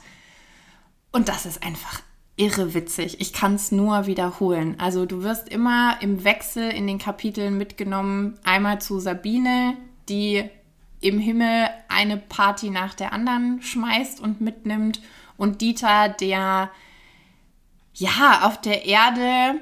Und 1.12 1.29
das 1.29 1.45
ist 1.45 1.63
einfach 1.63 2.01
irre 2.35 2.73
witzig. 2.73 3.21
Ich 3.21 3.33
kann 3.33 3.55
es 3.55 3.71
nur 3.71 4.07
wiederholen. 4.07 4.75
Also 4.79 5.05
du 5.05 5.21
wirst 5.21 5.50
immer 5.50 6.01
im 6.01 6.23
Wechsel 6.23 6.69
in 6.71 6.88
den 6.88 6.97
Kapiteln 6.97 7.57
mitgenommen, 7.57 8.39
einmal 8.43 8.81
zu 8.81 9.00
Sabine, 9.00 9.77
die 10.09 10.50
im 11.00 11.19
Himmel 11.19 11.67
eine 11.89 12.17
Party 12.17 12.69
nach 12.69 12.93
der 12.93 13.13
anderen 13.13 13.62
schmeißt 13.62 14.19
und 14.21 14.41
mitnimmt 14.41 15.01
und 15.37 15.61
Dieter, 15.61 16.09
der 16.09 16.71
ja 17.93 18.41
auf 18.43 18.59
der 18.61 18.85
Erde 18.85 19.59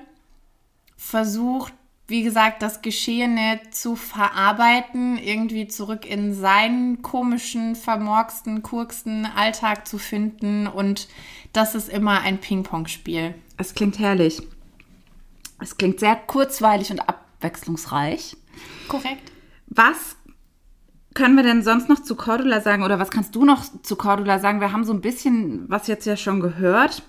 versucht, 0.95 1.73
wie 2.07 2.23
gesagt, 2.23 2.61
das 2.61 2.81
Geschehene 2.81 3.61
zu 3.71 3.95
verarbeiten, 3.95 5.17
irgendwie 5.17 5.67
zurück 5.67 6.05
in 6.05 6.33
seinen 6.33 7.01
komischen, 7.01 7.75
vermorksten, 7.75 8.61
kurksten 8.63 9.25
Alltag 9.25 9.87
zu 9.87 9.97
finden. 9.97 10.67
Und 10.67 11.07
das 11.53 11.73
ist 11.73 11.87
immer 11.87 12.21
ein 12.21 12.39
Ping-Pong-Spiel. 12.39 13.33
Es 13.57 13.73
klingt 13.73 13.97
herrlich. 13.97 14.41
Es 15.61 15.77
klingt 15.77 16.01
sehr 16.01 16.15
kurzweilig 16.15 16.91
und 16.91 16.99
abwechslungsreich. 16.99 18.35
Korrekt. 18.89 19.31
Was 19.67 20.17
können 21.13 21.35
wir 21.35 21.43
denn 21.43 21.61
sonst 21.63 21.89
noch 21.89 22.01
zu 22.01 22.15
Cordula 22.15 22.61
sagen 22.61 22.83
oder 22.83 22.99
was 22.99 23.09
kannst 23.11 23.35
du 23.35 23.45
noch 23.45 23.63
zu 23.83 23.95
Cordula 23.95 24.39
sagen? 24.39 24.61
Wir 24.61 24.71
haben 24.71 24.83
so 24.85 24.93
ein 24.93 25.01
bisschen 25.01 25.69
was 25.69 25.87
jetzt 25.87 26.05
ja 26.05 26.15
schon 26.15 26.39
gehört. 26.39 27.03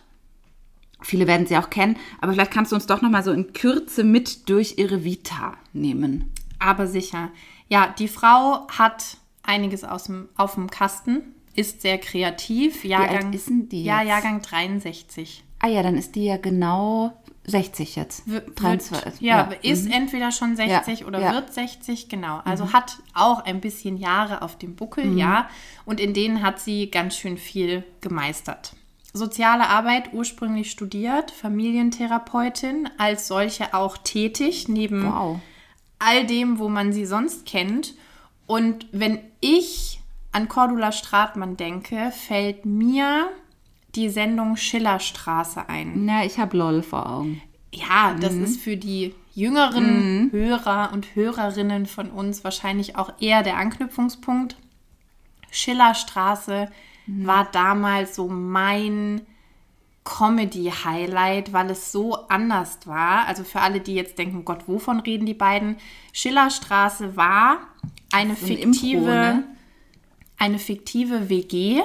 Viele 1.01 1.27
werden 1.27 1.47
sie 1.47 1.57
auch 1.57 1.71
kennen, 1.71 1.97
aber 2.21 2.33
vielleicht 2.33 2.53
kannst 2.53 2.71
du 2.73 2.77
uns 2.77 2.87
doch 2.87 3.03
noch 3.03 3.11
mal 3.11 3.25
so 3.25 3.33
in 3.33 3.53
Kürze 3.53 4.05
mit 4.05 4.49
durch 4.49 4.75
ihre 4.79 5.03
Vita 5.05 5.55
nehmen. 5.73 6.33
Aber 6.61 6.87
sicher. 6.87 7.31
Ja, 7.69 7.93
die 7.99 8.07
Frau 8.09 8.69
hat 8.69 9.17
einiges 9.43 9.83
aus 9.83 10.05
dem, 10.05 10.29
auf 10.37 10.55
dem 10.55 10.71
Kasten, 10.71 11.35
ist 11.55 11.83
sehr 11.83 11.99
kreativ. 11.99 12.85
Jahrgang, 12.85 13.33
ist 13.33 13.49
denn 13.49 13.69
die 13.69 13.83
Ja, 13.85 14.01
jetzt? 14.01 14.09
Jahrgang 14.09 14.43
63. 14.43 15.43
Ah 15.59 15.69
ja, 15.69 15.83
dann 15.83 15.97
ist 15.97 16.15
die 16.15 16.25
ja 16.25 16.37
genau 16.37 17.13
60 17.45 17.97
jetzt. 17.97 18.23
W- 18.31 18.41
23, 18.55 19.05
Wird, 19.05 19.21
ja, 19.21 19.49
ja. 19.51 19.71
ist 19.71 19.91
entweder 19.91 20.31
schon 20.31 20.55
60 20.57 21.01
Ja, 21.01 21.07
oder 21.07 21.21
ja. 21.21 21.33
wird 21.33 21.53
60, 21.53 22.09
genau. 22.09 22.41
Also 22.45 22.73
hat 22.73 22.99
auch 23.15 23.45
ein 23.45 23.61
bisschen 23.61 23.97
Jahre 23.97 24.43
auf 24.43 24.57
dem 24.59 24.77
Buckel, 24.77 25.19
ja. 25.19 25.49
Und 25.85 25.99
in 26.01 26.15
denen 26.15 26.43
hat 26.43 26.61
sie 26.61 26.91
ganz 26.91 27.17
schön 27.17 27.37
viel 27.39 27.85
gemeistert. 28.01 28.75
soziale 29.15 29.69
Arbeit 29.69 30.13
ursprünglich 30.15 30.71
studiert, 30.71 31.31
Familientherapeutin, 31.33 32.89
als 32.99 33.29
solche 33.29 33.75
auch 33.75 33.97
tätig, 33.99 34.69
neben 34.69 35.05
Wow. 35.13 35.39
all 35.99 36.25
dem, 36.27 36.59
wo 36.59 36.69
man 36.69 36.93
sie 36.93 37.05
sonst 37.07 37.45
kennt. 37.47 37.95
Und 38.47 38.87
wenn 38.93 39.19
ich 39.41 40.01
an 40.33 40.49
Cordula 40.49 40.93
Stratmann 40.93 41.57
denke, 41.59 42.11
fällt 42.13 42.65
mir 42.65 43.29
die 43.95 44.09
Sendung 44.09 44.57
Schillerstraße 44.57 45.69
ein. 45.69 46.05
Na, 46.05 46.25
ich 46.25 46.39
habe 46.39 46.57
LOL 46.57 46.83
vor 46.83 47.09
Augen. 47.09 47.43
Ja, 47.73 48.15
das 48.21 48.35
ist 48.35 48.61
für 48.61 48.77
die 48.77 49.15
jüngeren 49.35 50.31
Hörer 50.31 50.91
und 50.93 51.15
Hörerinnen 51.15 51.87
von 51.87 52.11
uns 52.11 52.45
wahrscheinlich 52.45 52.97
auch 52.97 53.13
eher 53.21 53.43
der 53.43 53.57
Anknüpfungspunkt. 53.57 54.57
Schillerstraße 55.51 56.69
war 57.07 57.49
damals 57.51 58.15
so 58.15 58.29
mein 58.29 59.23
Comedy-Highlight, 60.05 61.53
weil 61.53 61.71
es 61.71 61.93
so 61.93 62.15
anders 62.29 62.79
war. 62.87 63.27
Also 63.27 63.45
für 63.45 63.61
alle, 63.61 63.81
die 63.81 63.95
jetzt 63.95 64.19
denken, 64.19 64.45
Gott, 64.45 64.67
wovon 64.67 65.01
reden 65.01 65.27
die 65.27 65.35
beiden? 65.35 65.77
Schillerstraße 66.13 67.17
war 67.17 67.59
eine 68.13 68.35
So 68.35 68.47
ein 68.47 68.57
fiktive, 68.57 68.97
Impro, 68.97 69.07
ne? 69.07 69.45
eine 70.39 70.59
fiktive 70.59 71.29
WG, 71.29 71.83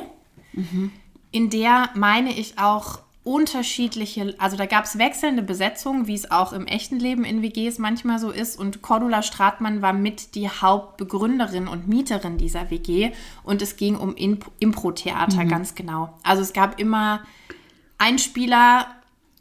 in 1.31 1.49
der 1.49 1.89
meine 1.95 2.31
ich 2.37 2.57
auch 2.59 2.99
unterschiedliche, 3.23 4.33
also 4.37 4.55
da 4.55 4.65
gab 4.65 4.85
es 4.85 4.97
wechselnde 4.97 5.41
Besetzungen, 5.43 6.07
wie 6.07 6.13
es 6.15 6.31
auch 6.31 6.53
im 6.53 6.65
echten 6.65 6.97
Leben 6.97 7.25
in 7.25 7.41
WGs 7.41 7.77
manchmal 7.77 8.19
so 8.19 8.31
ist. 8.31 8.57
Und 8.57 8.81
Cordula 8.81 9.21
Stratmann 9.21 9.81
war 9.81 9.91
mit 9.91 10.33
die 10.35 10.47
Hauptbegründerin 10.49 11.67
und 11.67 11.89
Mieterin 11.89 12.37
dieser 12.37 12.69
WG. 12.71 13.11
Und 13.43 13.61
es 13.61 13.75
ging 13.75 13.97
um 13.97 14.15
Imp- 14.15 14.49
Impro-Theater, 14.59 15.43
ganz 15.43 15.75
genau. 15.75 16.17
Also 16.23 16.41
es 16.41 16.53
gab 16.53 16.79
immer 16.79 17.19
Einspieler 17.97 18.87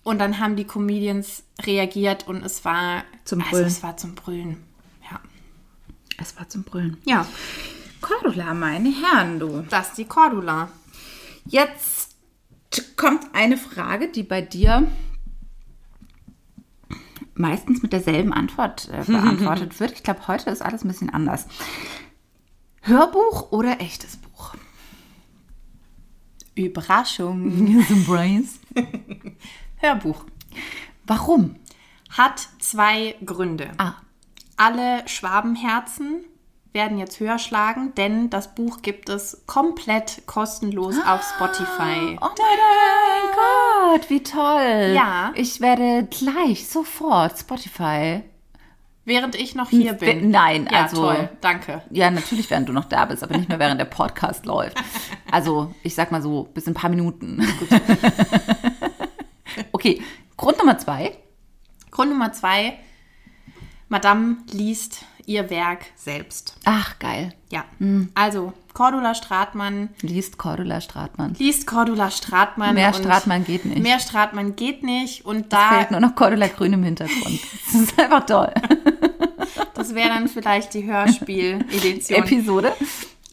und 0.02 0.18
dann 0.18 0.38
haben 0.40 0.56
die 0.56 0.64
Comedians 0.64 1.44
reagiert 1.62 2.26
und 2.26 2.44
es 2.44 2.64
war 2.64 3.04
Zum 3.24 3.40
also 3.40 3.50
Brüllen. 3.52 3.66
es 3.66 3.82
war 3.82 3.96
zum 3.96 4.14
Brüllen. 4.14 4.64
Ja. 5.10 5.20
Es 6.18 6.36
war 6.36 6.48
zum 6.48 6.62
Brüllen. 6.64 6.96
ja, 7.04 7.26
Cordula, 8.00 8.54
meine 8.54 8.90
Herren, 8.90 9.38
du. 9.40 9.64
das 9.70 9.88
ist 9.90 9.98
die 9.98 10.04
Cordula. 10.04 10.68
Jetzt 11.48 12.16
kommt 12.96 13.34
eine 13.34 13.56
Frage, 13.56 14.08
die 14.08 14.22
bei 14.22 14.42
dir 14.42 14.90
meistens 17.34 17.82
mit 17.82 17.92
derselben 17.92 18.32
Antwort 18.32 18.88
äh, 18.88 19.04
beantwortet 19.06 19.78
wird. 19.78 19.92
Ich 19.92 20.02
glaube, 20.02 20.26
heute 20.28 20.50
ist 20.50 20.62
alles 20.62 20.84
ein 20.84 20.88
bisschen 20.88 21.10
anders. 21.10 21.46
Hörbuch 22.82 23.52
oder 23.52 23.80
echtes 23.80 24.16
Buch? 24.16 24.54
Überraschung. 26.54 27.82
Surprise. 27.88 28.58
Hörbuch. 29.76 30.24
Warum? 31.06 31.56
Hat 32.10 32.48
zwei 32.58 33.14
Gründe. 33.24 33.70
Ah, 33.78 33.94
Alle 34.56 35.06
Schwabenherzen 35.06 36.24
werden 36.76 36.98
jetzt 36.98 37.18
höher 37.18 37.38
schlagen, 37.38 37.92
denn 37.96 38.30
das 38.30 38.54
Buch 38.54 38.82
gibt 38.82 39.08
es 39.08 39.42
komplett 39.46 40.22
kostenlos 40.26 40.94
auf 41.06 41.22
Spotify. 41.34 42.18
oh 42.20 42.28
mein 42.38 43.98
Gott, 43.98 44.10
wie 44.10 44.22
toll. 44.22 44.92
Ja. 44.94 45.32
Ich 45.34 45.60
werde 45.60 46.06
gleich, 46.06 46.68
sofort 46.68 47.38
Spotify. 47.38 48.22
Während 49.06 49.36
ich 49.36 49.54
noch 49.54 49.70
hier 49.70 49.92
Hm, 49.92 49.98
bin. 49.98 50.30
nein, 50.30 50.68
ja, 50.70 50.82
also- 50.82 50.96
toll, 51.06 51.30
danke. 51.40 51.82
Ja, 51.90 52.10
natürlich, 52.10 52.50
während 52.50 52.68
du 52.68 52.72
noch 52.72 52.84
da 52.84 53.06
bist, 53.06 53.22
aber 53.22 53.36
nicht 53.38 53.48
mehr 53.48 53.58
während 53.58 53.80
der 53.80 53.84
Podcast 53.86 54.44
läuft. 54.46 54.76
Also, 55.30 55.74
ich 55.82 55.94
sag 55.94 56.12
mal 56.12 56.20
so, 56.20 56.44
bis 56.52 56.66
in 56.66 56.72
ein 56.72 56.74
paar 56.74 56.90
Minuten. 56.90 57.42
okay, 59.72 60.02
Grund 60.36 60.58
Nummer 60.58 60.78
zwei. 60.78 61.16
Grund 61.90 62.10
Nummer 62.10 62.32
zwei: 62.32 62.78
Madame 63.88 64.38
liest 64.50 65.04
ihr 65.26 65.50
Werk 65.50 65.86
selbst. 65.96 66.56
Ach, 66.64 66.98
geil. 66.98 67.32
Ja, 67.50 67.64
also 68.14 68.52
Cordula 68.72 69.14
Stratmann 69.14 69.88
Liest 70.02 70.36
Cordula 70.38 70.80
Stratmann. 70.80 71.34
liest 71.38 71.66
Cordula 71.66 72.10
Stratmann. 72.10 72.74
Mehr 72.74 72.92
Stratmann 72.92 73.44
geht 73.44 73.64
nicht. 73.64 73.78
Mehr 73.82 73.98
Stratmann 74.00 74.54
geht 74.56 74.82
nicht 74.82 75.24
und 75.24 75.52
da 75.52 75.70
Fehlt 75.70 75.90
nur 75.90 76.00
noch 76.00 76.14
Cordula 76.14 76.48
Grün 76.48 76.74
im 76.74 76.82
Hintergrund. 76.84 77.40
Das 77.72 77.82
ist 77.82 77.98
einfach 77.98 78.26
toll. 78.26 78.52
Das 79.74 79.94
wäre 79.94 80.08
dann 80.08 80.28
vielleicht 80.28 80.72
die 80.74 80.84
Hörspiel-Edition. 80.84 82.18
Episode. 82.18 82.72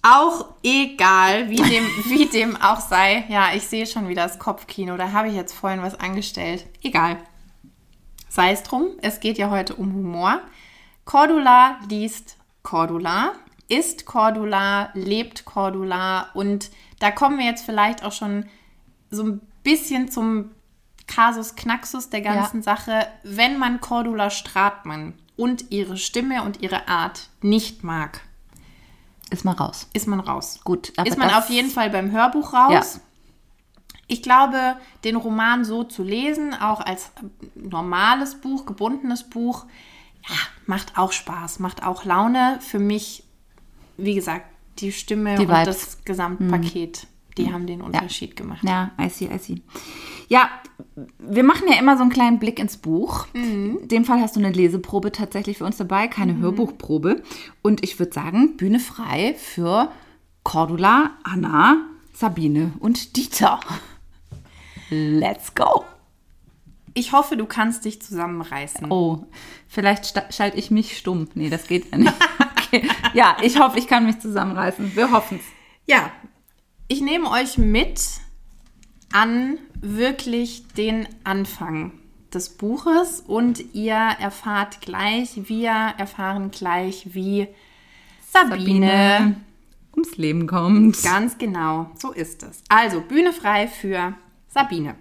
auch 0.01 0.45
egal, 0.63 1.49
wie 1.49 1.57
dem, 1.57 1.85
wie 2.07 2.25
dem 2.25 2.55
auch 2.57 2.79
sei. 2.81 3.25
Ja, 3.29 3.53
ich 3.55 3.63
sehe 3.67 3.85
schon 3.87 4.07
wieder 4.09 4.23
das 4.23 4.39
Kopfkino. 4.39 4.97
Da 4.97 5.11
habe 5.11 5.29
ich 5.29 5.35
jetzt 5.35 5.53
vorhin 5.53 5.81
was 5.81 5.99
angestellt. 5.99 6.65
Egal. 6.81 7.17
Sei 8.29 8.51
es 8.51 8.63
drum. 8.63 8.87
Es 9.01 9.19
geht 9.19 9.37
ja 9.37 9.49
heute 9.49 9.75
um 9.75 9.93
Humor. 9.93 10.41
Cordula 11.05 11.77
liest 11.89 12.37
Cordula, 12.63 13.33
ist 13.67 14.05
Cordula, 14.05 14.89
lebt 14.93 15.45
Cordula. 15.45 16.29
Und 16.33 16.71
da 16.99 17.11
kommen 17.11 17.37
wir 17.37 17.45
jetzt 17.45 17.65
vielleicht 17.65 18.03
auch 18.03 18.11
schon 18.11 18.45
so 19.09 19.23
ein 19.23 19.41
bisschen 19.63 20.09
zum 20.09 20.51
Kasus 21.07 21.55
Knaxus 21.55 22.09
der 22.09 22.21
ganzen 22.21 22.61
Sache. 22.61 23.07
Wenn 23.23 23.59
man 23.59 23.81
Cordula 23.81 24.29
Stratmann 24.29 25.13
und 25.35 25.71
ihre 25.71 25.97
Stimme 25.97 26.43
und 26.43 26.61
ihre 26.61 26.87
Art 26.87 27.27
nicht 27.41 27.83
mag, 27.83 28.21
Ist 29.29 29.43
mal 29.45 29.53
raus. 29.53 29.89
ist 29.93 30.07
man 30.07 30.19
raus. 30.19 30.59
Gut, 30.63 30.93
aber 30.95 31.07
ist 31.07 31.17
man 31.17 31.29
auf 31.31 31.49
jeden 31.49 31.69
Fall 31.69 31.89
beim 31.89 32.11
Hörbuch 32.11 32.53
raus. 32.53 32.71
Ja. 32.95 33.01
Ich 34.07 34.21
glaube, 34.21 34.75
den 35.03 35.15
Roman 35.15 35.65
so 35.65 35.83
zu 35.83 36.03
lesen, 36.03 36.53
auch 36.53 36.81
als 36.81 37.11
normales 37.55 38.35
Buch, 38.35 38.65
gebundenes 38.65 39.23
Buch, 39.23 39.65
ja, 40.27 40.35
macht 40.65 40.97
auch 40.97 41.11
Spaß, 41.11 41.59
macht 41.59 41.83
auch 41.83 42.05
Laune. 42.05 42.59
Für 42.61 42.79
mich, 42.79 43.23
wie 43.97 44.15
gesagt, 44.15 44.45
die 44.79 44.91
Stimme 44.91 45.35
Die 45.35 45.43
und 45.43 45.49
Vibes. 45.49 45.59
Mhm. 45.59 45.65
das 45.65 46.05
Gesamtpaket, 46.05 47.07
die 47.37 47.51
haben 47.51 47.67
den 47.67 47.81
Unterschied 47.81 48.35
gemacht. 48.35 48.63
Ja, 48.63 48.91
I 48.99 49.09
see, 49.09 49.25
I 49.25 49.37
see. 49.37 49.61
Ja, 50.29 50.49
wir 51.19 51.43
machen 51.43 51.67
ja 51.69 51.77
immer 51.79 51.97
so 51.97 52.01
einen 52.01 52.11
kleinen 52.11 52.39
Blick 52.39 52.59
ins 52.59 52.77
Buch. 52.77 53.27
In 53.33 53.87
dem 53.87 54.05
Fall 54.05 54.21
hast 54.21 54.35
du 54.35 54.39
eine 54.39 54.51
Leseprobe 54.51 55.11
tatsächlich 55.11 55.57
für 55.57 55.65
uns 55.65 55.77
dabei, 55.77 56.07
keine 56.07 56.37
Hörbuchprobe. 56.37 57.21
Und 57.61 57.83
ich 57.83 57.99
würde 57.99 58.13
sagen, 58.13 58.57
Bühne 58.57 58.79
frei 58.79 59.35
für 59.37 59.91
Cordula, 60.43 61.11
Anna, 61.23 61.85
Sabine 62.13 62.73
und 62.79 63.15
Dieter. 63.17 63.59
Let's 64.89 65.53
go. 65.55 65.85
Ich 66.93 67.11
hoffe, 67.11 67.37
du 67.37 67.45
kannst 67.45 67.85
dich 67.85 68.01
zusammenreißen. 68.01 68.91
Oh, 68.91 69.25
vielleicht 69.67 70.13
schalte 70.33 70.57
ich 70.57 70.69
mich 70.71 70.97
stumm. 70.97 71.27
Nee, 71.33 71.49
das 71.49 71.67
geht 71.67 71.91
ja 71.91 71.97
nicht. 71.97 72.13
Okay. 72.75 72.89
Ja, 73.13 73.37
ich 73.43 73.59
hoffe, 73.59 73.77
ich 73.77 73.85
kann 73.85 74.03
mich 74.03 74.17
zusammenreißen. 74.17 74.95
Wir 74.95 75.11
hoffen 75.11 75.39
es. 75.39 75.45
Ja, 75.85 76.09
ich 76.87 77.01
nehme 77.01 77.29
euch 77.29 77.59
mit 77.59 78.01
an 79.11 79.59
wirklich 79.79 80.67
den 80.69 81.07
Anfang 81.23 81.91
des 82.33 82.49
Buches 82.49 83.19
und 83.19 83.75
ihr 83.75 83.93
erfahrt 83.93 84.81
gleich, 84.81 85.47
wir 85.47 85.69
erfahren 85.69 86.49
gleich, 86.49 87.13
wie 87.13 87.47
Sabine, 88.31 89.35
ums 89.93 90.17
Leben 90.17 90.47
kommt. 90.47 91.01
Ganz 91.03 91.37
genau, 91.37 91.91
so 91.95 92.11
ist 92.11 92.41
es. 92.41 92.63
Also, 92.69 93.01
Bühne 93.01 93.33
frei 93.33 93.67
für 93.67 94.15
Sabine. 94.47 94.95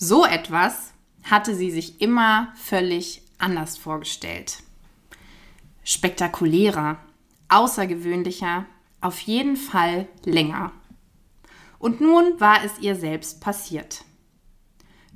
So 0.00 0.24
etwas 0.24 0.92
hatte 1.24 1.56
sie 1.56 1.72
sich 1.72 2.00
immer 2.00 2.52
völlig 2.54 3.22
anders 3.36 3.76
vorgestellt. 3.76 4.58
Spektakulärer, 5.82 6.98
außergewöhnlicher, 7.48 8.66
auf 9.00 9.18
jeden 9.20 9.56
Fall 9.56 10.06
länger. 10.24 10.70
Und 11.80 12.00
nun 12.00 12.40
war 12.40 12.64
es 12.64 12.78
ihr 12.78 12.94
selbst 12.94 13.40
passiert. 13.40 14.04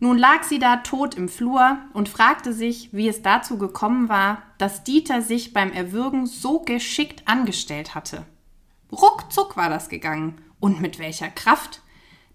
Nun 0.00 0.18
lag 0.18 0.42
sie 0.42 0.58
da 0.58 0.78
tot 0.78 1.14
im 1.14 1.28
Flur 1.28 1.78
und 1.92 2.08
fragte 2.08 2.52
sich, 2.52 2.92
wie 2.92 3.06
es 3.06 3.22
dazu 3.22 3.58
gekommen 3.58 4.08
war, 4.08 4.42
dass 4.58 4.82
Dieter 4.82 5.22
sich 5.22 5.52
beim 5.52 5.72
Erwürgen 5.72 6.26
so 6.26 6.58
geschickt 6.58 7.28
angestellt 7.28 7.94
hatte. 7.94 8.26
Ruckzuck 8.90 9.56
war 9.56 9.70
das 9.70 9.88
gegangen. 9.88 10.40
Und 10.58 10.80
mit 10.80 10.98
welcher 10.98 11.28
Kraft? 11.28 11.82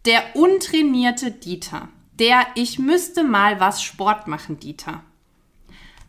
Der 0.06 0.36
untrainierte 0.36 1.32
Dieter. 1.32 1.90
Der 2.20 2.48
Ich 2.56 2.80
müsste 2.80 3.24
mal 3.24 3.60
was 3.60 3.84
Sport 3.84 4.28
machen, 4.28 4.60
Dieter. 4.60 5.04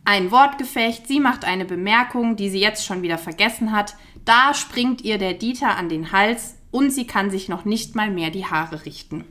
Ein 0.05 0.31
Wortgefecht, 0.31 1.07
sie 1.07 1.19
macht 1.19 1.45
eine 1.45 1.65
Bemerkung, 1.65 2.35
die 2.35 2.49
sie 2.49 2.59
jetzt 2.59 2.83
schon 2.83 3.03
wieder 3.03 3.19
vergessen 3.19 3.71
hat. 3.71 3.95
Da 4.25 4.55
springt 4.55 5.01
ihr 5.01 5.19
der 5.19 5.35
Dieter 5.35 5.77
an 5.77 5.87
den 5.87 6.11
Hals 6.11 6.57
und 6.71 6.89
sie 6.89 7.05
kann 7.05 7.29
sich 7.29 7.47
noch 7.47 7.63
nicht 7.63 7.95
mal 7.95 8.09
mehr 8.09 8.31
die 8.31 8.45
Haare 8.45 8.85
richten. 8.85 9.23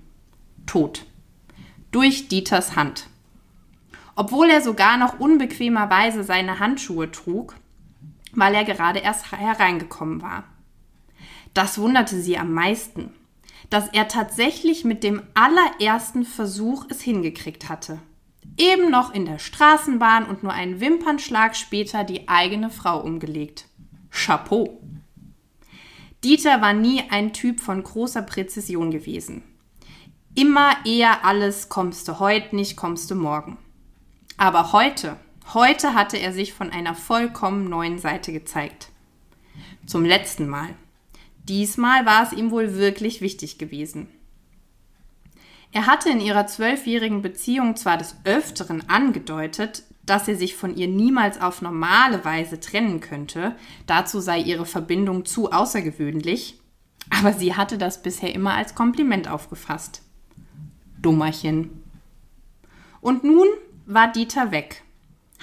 Tot. 0.67 1.05
Durch 1.91 2.29
Dieters 2.29 2.77
Hand. 2.77 3.09
Obwohl 4.15 4.49
er 4.49 4.61
sogar 4.61 4.99
noch 4.99 5.19
unbequemerweise 5.19 6.23
seine 6.23 6.61
Handschuhe 6.61 7.11
trug, 7.11 7.57
weil 8.33 8.55
er 8.55 8.65
gerade 8.65 9.01
erst 9.01 9.33
hereingekommen 9.33 10.23
war. 10.23 10.45
Das 11.55 11.79
wunderte 11.79 12.21
sie 12.21 12.39
am 12.39 12.53
meisten. 12.53 13.11
Dass 13.71 13.89
er 13.89 14.09
tatsächlich 14.09 14.85
mit 14.85 15.03
dem 15.03 15.23
allerersten 15.35 16.25
Versuch 16.25 16.87
es 16.89 17.01
hingekriegt 17.01 17.69
hatte. 17.69 17.99
Eben 18.57 18.91
noch 18.91 19.13
in 19.13 19.25
der 19.25 19.39
Straßenbahn 19.39 20.25
und 20.25 20.43
nur 20.43 20.53
einen 20.53 20.81
Wimpernschlag 20.81 21.55
später 21.55 22.05
die 22.05 22.29
eigene 22.29 22.71
Frau 22.71 23.01
umgelegt. 23.01 23.67
Chapeau! 24.11 24.81
Dieter 26.25 26.61
war 26.61 26.73
nie 26.73 27.05
ein 27.11 27.33
Typ 27.33 27.61
von 27.61 27.83
großer 27.83 28.23
Präzision 28.23 28.91
gewesen. 28.91 29.43
Immer 30.35 30.77
eher 30.85 31.25
alles 31.25 31.69
kommst 31.69 32.09
du 32.09 32.19
heute 32.19 32.57
nicht, 32.57 32.77
kommst 32.77 33.11
du 33.11 33.15
morgen. 33.15 33.59
Aber 34.37 34.73
heute, 34.73 35.17
heute 35.53 35.95
hatte 35.95 36.17
er 36.17 36.33
sich 36.33 36.53
von 36.53 36.71
einer 36.71 36.95
vollkommen 36.95 37.69
neuen 37.69 37.99
Seite 37.99 38.33
gezeigt. 38.33 38.89
Zum 39.87 40.05
letzten 40.05 40.49
Mal. 40.49 40.75
Diesmal 41.49 42.05
war 42.05 42.23
es 42.23 42.33
ihm 42.33 42.51
wohl 42.51 42.77
wirklich 42.77 43.21
wichtig 43.21 43.59
gewesen. 43.59 44.09
Er 45.73 45.87
hatte 45.87 46.11
in 46.11 46.21
ihrer 46.21 46.47
zwölfjährigen 46.47 47.23
Beziehung 47.23 47.77
zwar 47.77 47.97
des 47.97 48.17
Öfteren 48.25 48.89
angedeutet, 48.89 49.85
dass 50.05 50.29
er 50.29 50.37
sich 50.37 50.55
von 50.55 50.75
ihr 50.77 50.89
niemals 50.89 51.41
auf 51.41 51.61
normale 51.61 52.25
Weise 52.25 52.61
trennen 52.61 53.01
könnte, 53.01 53.55
dazu 53.87 54.21
sei 54.21 54.39
ihre 54.39 54.65
Verbindung 54.65 55.27
zu 55.27 55.53
außergewöhnlich, 55.53 56.59
aber 57.11 57.33
sie 57.33 57.55
hatte 57.55 57.77
das 57.77 58.03
bisher 58.03 58.35
immer 58.35 58.55
als 58.55 58.75
Kompliment 58.75 59.29
aufgefasst. 59.29 60.03
Dummerchen. 61.01 61.83
Und 63.01 63.25
nun 63.25 63.47
war 63.87 64.11
Dieter 64.11 64.51
weg, 64.51 64.83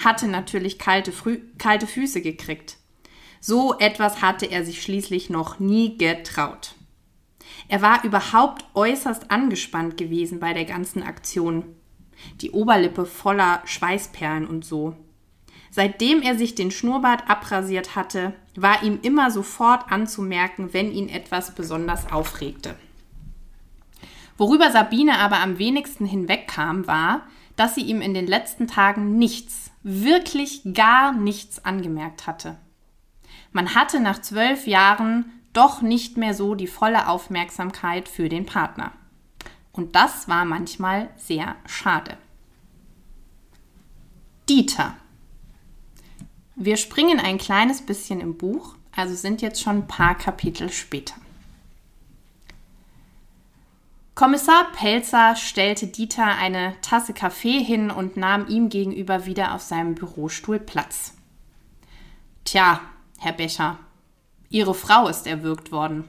hatte 0.04 0.28
natürlich 0.28 0.78
kalte, 0.78 1.12
Frü 1.12 1.38
kalte 1.58 1.86
Füße 1.86 2.20
gekriegt. 2.20 2.78
So 3.48 3.78
etwas 3.78 4.22
hatte 4.22 4.46
er 4.46 4.64
sich 4.64 4.82
schließlich 4.82 5.30
noch 5.30 5.60
nie 5.60 5.96
getraut. 5.96 6.74
Er 7.68 7.80
war 7.80 8.02
überhaupt 8.02 8.64
äußerst 8.74 9.30
angespannt 9.30 9.96
gewesen 9.96 10.40
bei 10.40 10.52
der 10.52 10.64
ganzen 10.64 11.04
Aktion. 11.04 11.62
Die 12.40 12.50
Oberlippe 12.50 13.06
voller 13.06 13.62
Schweißperlen 13.64 14.48
und 14.48 14.64
so. 14.64 14.96
Seitdem 15.70 16.22
er 16.22 16.36
sich 16.36 16.56
den 16.56 16.72
Schnurrbart 16.72 17.30
abrasiert 17.30 17.94
hatte, 17.94 18.32
war 18.56 18.82
ihm 18.82 18.98
immer 19.02 19.30
sofort 19.30 19.92
anzumerken, 19.92 20.72
wenn 20.72 20.90
ihn 20.90 21.08
etwas 21.08 21.54
besonders 21.54 22.10
aufregte. 22.10 22.74
Worüber 24.36 24.72
Sabine 24.72 25.20
aber 25.20 25.38
am 25.38 25.60
wenigsten 25.60 26.04
hinwegkam, 26.04 26.88
war, 26.88 27.28
dass 27.54 27.76
sie 27.76 27.82
ihm 27.82 28.00
in 28.00 28.12
den 28.12 28.26
letzten 28.26 28.66
Tagen 28.66 29.18
nichts, 29.18 29.70
wirklich 29.84 30.62
gar 30.74 31.12
nichts 31.12 31.64
angemerkt 31.64 32.26
hatte. 32.26 32.56
Man 33.56 33.74
hatte 33.74 34.00
nach 34.00 34.20
zwölf 34.20 34.66
Jahren 34.66 35.32
doch 35.54 35.80
nicht 35.80 36.18
mehr 36.18 36.34
so 36.34 36.54
die 36.54 36.66
volle 36.66 37.08
Aufmerksamkeit 37.08 38.06
für 38.06 38.28
den 38.28 38.44
Partner. 38.44 38.92
Und 39.72 39.96
das 39.96 40.28
war 40.28 40.44
manchmal 40.44 41.08
sehr 41.16 41.56
schade. 41.64 42.18
Dieter. 44.46 44.94
Wir 46.54 46.76
springen 46.76 47.18
ein 47.18 47.38
kleines 47.38 47.80
bisschen 47.80 48.20
im 48.20 48.36
Buch, 48.36 48.74
also 48.94 49.14
sind 49.14 49.40
jetzt 49.40 49.62
schon 49.62 49.76
ein 49.76 49.86
paar 49.86 50.16
Kapitel 50.16 50.70
später. 50.70 51.14
Kommissar 54.14 54.70
Pelzer 54.72 55.34
stellte 55.34 55.86
Dieter 55.86 56.26
eine 56.26 56.78
Tasse 56.82 57.14
Kaffee 57.14 57.64
hin 57.64 57.90
und 57.90 58.18
nahm 58.18 58.48
ihm 58.48 58.68
gegenüber 58.68 59.24
wieder 59.24 59.54
auf 59.54 59.62
seinem 59.62 59.94
Bürostuhl 59.94 60.58
Platz. 60.58 61.14
Tja, 62.44 62.82
Herr 63.18 63.32
Becher, 63.32 63.78
Ihre 64.48 64.74
Frau 64.74 65.08
ist 65.08 65.26
erwürgt 65.26 65.72
worden. 65.72 66.04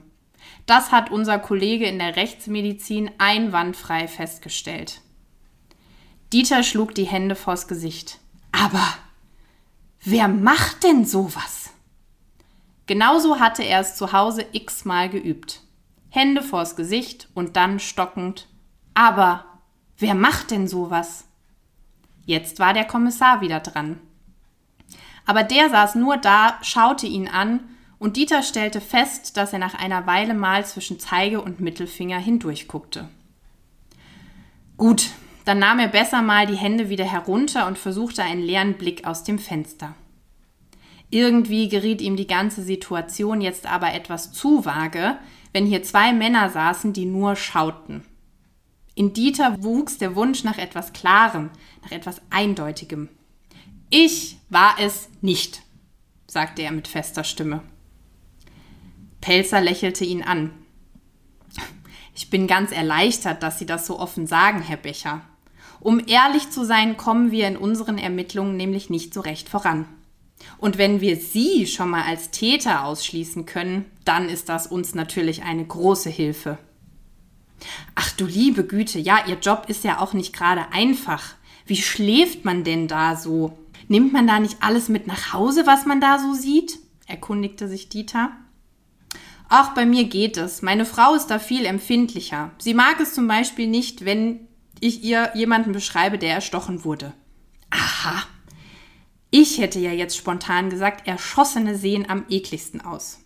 Das 0.65 0.91
hat 0.91 1.11
unser 1.11 1.39
Kollege 1.39 1.85
in 1.85 1.99
der 1.99 2.15
Rechtsmedizin 2.15 3.11
einwandfrei 3.17 4.07
festgestellt. 4.07 5.01
Dieter 6.33 6.63
schlug 6.63 6.93
die 6.93 7.05
Hände 7.05 7.36
vors 7.36 7.67
Gesicht. 7.67 8.19
Aber 8.51 8.86
wer 10.03 10.27
macht 10.27 10.84
denn 10.84 11.05
sowas? 11.05 11.71
Genauso 12.86 13.39
hatte 13.39 13.63
er 13.63 13.82
es 13.82 13.95
zu 13.95 14.13
Hause 14.13 14.45
x-mal 14.51 15.10
geübt. 15.10 15.62
Hände 16.10 16.41
vors 16.41 16.75
Gesicht 16.75 17.29
und 17.34 17.55
dann 17.55 17.79
stockend. 17.79 18.47
Aber 18.93 19.45
wer 19.97 20.15
macht 20.15 20.51
denn 20.51 20.67
sowas? 20.67 21.25
Jetzt 22.25 22.60
war 22.60 22.73
der 22.73 22.86
Kommissar 22.86 23.41
wieder 23.41 23.60
dran. 23.60 23.99
Aber 25.27 25.43
der 25.43 25.69
saß 25.69 25.95
nur 25.95 26.17
da, 26.17 26.57
schaute 26.63 27.05
ihn 27.05 27.27
an 27.27 27.59
und 27.99 28.15
Dieter 28.17 28.41
stellte 28.41 28.81
fest, 28.81 29.37
dass 29.37 29.53
er 29.53 29.59
nach 29.59 29.75
einer 29.75 30.07
Weile 30.07 30.33
mal 30.33 30.65
zwischen 30.65 30.99
Zeige 30.99 31.41
und 31.41 31.59
Mittelfinger 31.59 32.17
hindurchguckte. 32.17 33.09
Gut, 34.77 35.09
dann 35.45 35.59
nahm 35.59 35.79
er 35.79 35.89
besser 35.89 36.21
mal 36.21 36.47
die 36.47 36.55
Hände 36.55 36.89
wieder 36.89 37.05
herunter 37.05 37.67
und 37.67 37.77
versuchte 37.77 38.23
einen 38.23 38.41
leeren 38.41 38.75
Blick 38.75 39.05
aus 39.05 39.23
dem 39.23 39.37
Fenster. 39.37 39.95
Irgendwie 41.09 41.67
geriet 41.67 42.01
ihm 42.01 42.15
die 42.15 42.27
ganze 42.27 42.63
Situation 42.63 43.41
jetzt 43.41 43.65
aber 43.65 43.93
etwas 43.93 44.31
zu 44.31 44.65
vage, 44.65 45.17
wenn 45.51 45.65
hier 45.65 45.83
zwei 45.83 46.13
Männer 46.13 46.49
saßen, 46.49 46.93
die 46.93 47.05
nur 47.05 47.35
schauten. 47.35 48.05
In 48.95 49.13
Dieter 49.13 49.61
wuchs 49.61 49.97
der 49.97 50.15
Wunsch 50.15 50.43
nach 50.43 50.57
etwas 50.57 50.93
Klarem, 50.93 51.49
nach 51.83 51.91
etwas 51.91 52.21
Eindeutigem. 52.29 53.09
Ich 53.89 54.38
war 54.50 54.76
es 54.80 55.08
nicht, 55.21 55.62
sagte 56.28 56.62
er 56.62 56.73
mit 56.73 56.89
fester 56.89 57.23
Stimme. 57.23 57.63
Pelzer 59.21 59.62
lächelte 59.62 60.04
ihn 60.04 60.23
an. 60.23 60.52
Ich 62.13 62.30
bin 62.30 62.47
ganz 62.47 62.71
erleichtert, 62.71 63.43
dass 63.43 63.60
Sie 63.60 63.65
das 63.65 63.88
so 63.88 63.97
offen 63.97 64.28
sagen, 64.28 64.62
Herr 64.62 64.78
Becher. 64.78 65.21
Um 65.80 66.02
ehrlich 66.06 66.50
zu 66.50 66.65
sein, 66.65 66.97
kommen 66.97 67.32
wir 67.32 67.47
in 67.47 67.56
unseren 67.56 67.97
Ermittlungen 67.97 68.58
nämlich 68.58 68.89
nicht 68.89 69.13
so 69.13 69.21
recht 69.21 69.47
voran. 69.47 69.86
Und 70.58 70.78
wenn 70.78 71.00
wir 71.00 71.15
Sie 71.15 71.65
schon 71.65 71.89
mal 71.89 72.04
als 72.04 72.32
Täter 72.32 72.84
ausschließen 72.84 73.45
können, 73.45 73.86
dann 74.04 74.28
ist 74.28 74.50
das 74.50 74.67
uns 74.67 74.95
natürlich 74.95 75.43
eine 75.43 75.63
große 75.63 76.10
Hilfe. 76.10 76.58
Ach 77.95 78.12
du 78.12 78.26
liebe 78.26 78.65
Güte, 78.65 79.00
ja, 79.00 79.26
Ihr 79.28 79.38
Job 79.39 79.65
ist 79.67 79.86
ja 79.86 80.00
auch 80.00 80.13
nicht 80.13 80.34
gerade 80.34 80.73
einfach. 80.73 81.36
Wie 81.65 81.78
schläft 81.78 82.43
man 82.43 82.63
denn 82.63 82.88
da 82.88 83.15
so? 83.15 83.58
Nimmt 83.88 84.13
man 84.13 84.28
da 84.28 84.39
nicht 84.39 84.62
alles 84.62 84.89
mit 84.89 85.08
nach 85.08 85.34
Hause, 85.34 85.65
was 85.65 85.86
man 85.86 86.02
da 86.02 86.19
so 86.19 86.34
sieht? 86.34 86.80
erkundigte 87.06 87.67
sich 87.67 87.89
Dieter. 87.89 88.32
Ach, 89.50 89.73
bei 89.73 89.86
mir 89.86 90.04
geht 90.06 90.36
es. 90.36 90.62
Meine 90.62 90.86
Frau 90.86 91.15
ist 91.15 91.28
da 91.28 91.39
viel 91.39 91.65
empfindlicher. 91.65 92.52
Sie 92.58 92.73
mag 92.73 93.00
es 93.00 93.13
zum 93.13 93.28
Beispiel 93.28 93.67
nicht, 93.67 94.04
wenn 94.04 94.47
ich 94.82 95.04
ihr 95.04 95.32
jemanden 95.36 95.71
beschreibe, 95.71 96.17
der 96.17 96.34
erstochen 96.34 96.84
wurde. 96.84 97.13
Aha. 97.69 98.23
Ich 99.32 99.58
hätte 99.58 99.80
ja 99.80 99.91
jetzt 99.91 100.17
spontan 100.17 100.69
gesagt, 100.69 101.08
Erschossene 101.08 101.76
sehen 101.76 102.10
am 102.10 102.26
ekligsten 102.30 102.82
aus. 102.82 103.19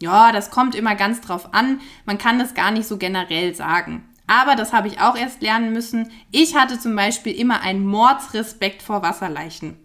Ja, 0.00 0.32
das 0.32 0.50
kommt 0.50 0.74
immer 0.74 0.94
ganz 0.94 1.20
drauf 1.20 1.54
an. 1.54 1.80
Man 2.04 2.18
kann 2.18 2.38
das 2.38 2.54
gar 2.54 2.70
nicht 2.70 2.86
so 2.86 2.98
generell 2.98 3.54
sagen. 3.54 4.08
Aber 4.26 4.56
das 4.56 4.72
habe 4.72 4.88
ich 4.88 5.00
auch 5.00 5.16
erst 5.16 5.42
lernen 5.42 5.72
müssen. 5.72 6.10
Ich 6.30 6.56
hatte 6.56 6.78
zum 6.78 6.96
Beispiel 6.96 7.34
immer 7.34 7.60
einen 7.60 7.86
Mordsrespekt 7.86 8.82
vor 8.82 9.02
Wasserleichen. 9.02 9.76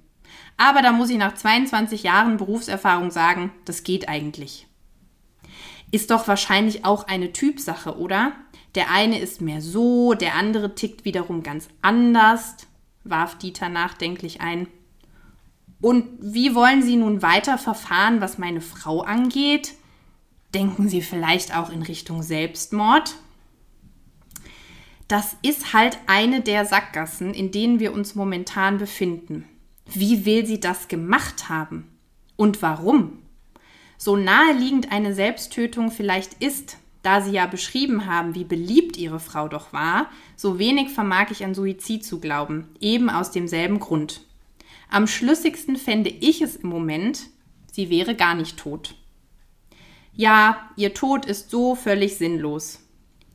Aber 0.57 0.81
da 0.81 0.91
muss 0.91 1.09
ich 1.09 1.17
nach 1.17 1.35
22 1.35 2.03
Jahren 2.03 2.37
Berufserfahrung 2.37 3.11
sagen, 3.11 3.51
das 3.65 3.83
geht 3.83 4.09
eigentlich. 4.09 4.67
Ist 5.91 6.11
doch 6.11 6.27
wahrscheinlich 6.27 6.83
auch 6.83 7.07
eine 7.07 7.31
Typsache, 7.31 7.97
oder? 7.97 8.33
Der 8.75 8.91
eine 8.91 9.19
ist 9.19 9.39
mehr 9.39 9.61
so, 9.61 10.13
der 10.13 10.35
andere 10.35 10.75
tickt 10.75 11.05
wiederum 11.05 11.43
ganz 11.43 11.67
anders, 11.81 12.55
warf 13.03 13.37
Dieter 13.37 13.69
nachdenklich 13.69 14.41
ein. 14.41 14.67
Und 15.79 16.05
wie 16.19 16.55
wollen 16.55 16.81
Sie 16.81 16.95
nun 16.95 17.21
weiter 17.21 17.57
verfahren, 17.57 18.19
was 18.19 18.37
meine 18.37 18.61
Frau 18.61 19.01
angeht? 19.01 19.73
Denken 20.53 20.89
Sie 20.89 21.01
vielleicht 21.01 21.55
auch 21.55 21.69
in 21.69 21.83
Richtung 21.83 22.23
Selbstmord? 22.23 23.15
Das 25.07 25.37
ist 25.41 25.73
halt 25.73 25.99
eine 26.07 26.41
der 26.41 26.65
Sackgassen, 26.65 27.33
in 27.33 27.51
denen 27.51 27.79
wir 27.79 27.93
uns 27.93 28.15
momentan 28.15 28.77
befinden. 28.77 29.45
Wie 29.93 30.25
will 30.25 30.45
sie 30.45 30.59
das 30.59 30.87
gemacht 30.87 31.49
haben? 31.49 31.87
Und 32.35 32.61
warum? 32.61 33.19
so 33.97 34.15
naheliegend 34.15 34.91
eine 34.91 35.13
Selbsttötung 35.13 35.91
vielleicht 35.91 36.35
ist, 36.35 36.77
da 37.01 37.21
Sie 37.21 37.31
ja 37.31 37.47
beschrieben 37.47 38.05
haben, 38.05 38.35
wie 38.35 38.43
beliebt 38.43 38.97
Ihre 38.97 39.19
Frau 39.19 39.47
doch 39.47 39.73
war, 39.73 40.09
so 40.35 40.59
wenig 40.59 40.89
vermag 40.89 41.31
ich 41.31 41.43
an 41.43 41.55
Suizid 41.55 42.05
zu 42.05 42.19
glauben, 42.19 42.67
eben 42.79 43.09
aus 43.09 43.31
demselben 43.31 43.79
Grund. 43.79 44.21
Am 44.89 45.07
schlüssigsten 45.07 45.75
fände 45.75 46.09
ich 46.09 46.41
es 46.41 46.55
im 46.55 46.69
Moment, 46.69 47.21
sie 47.71 47.89
wäre 47.89 48.15
gar 48.15 48.35
nicht 48.35 48.57
tot. 48.57 48.95
Ja, 50.13 50.69
ihr 50.77 50.93
Tod 50.93 51.25
ist 51.25 51.49
so 51.49 51.75
völlig 51.75 52.17
sinnlos. 52.17 52.79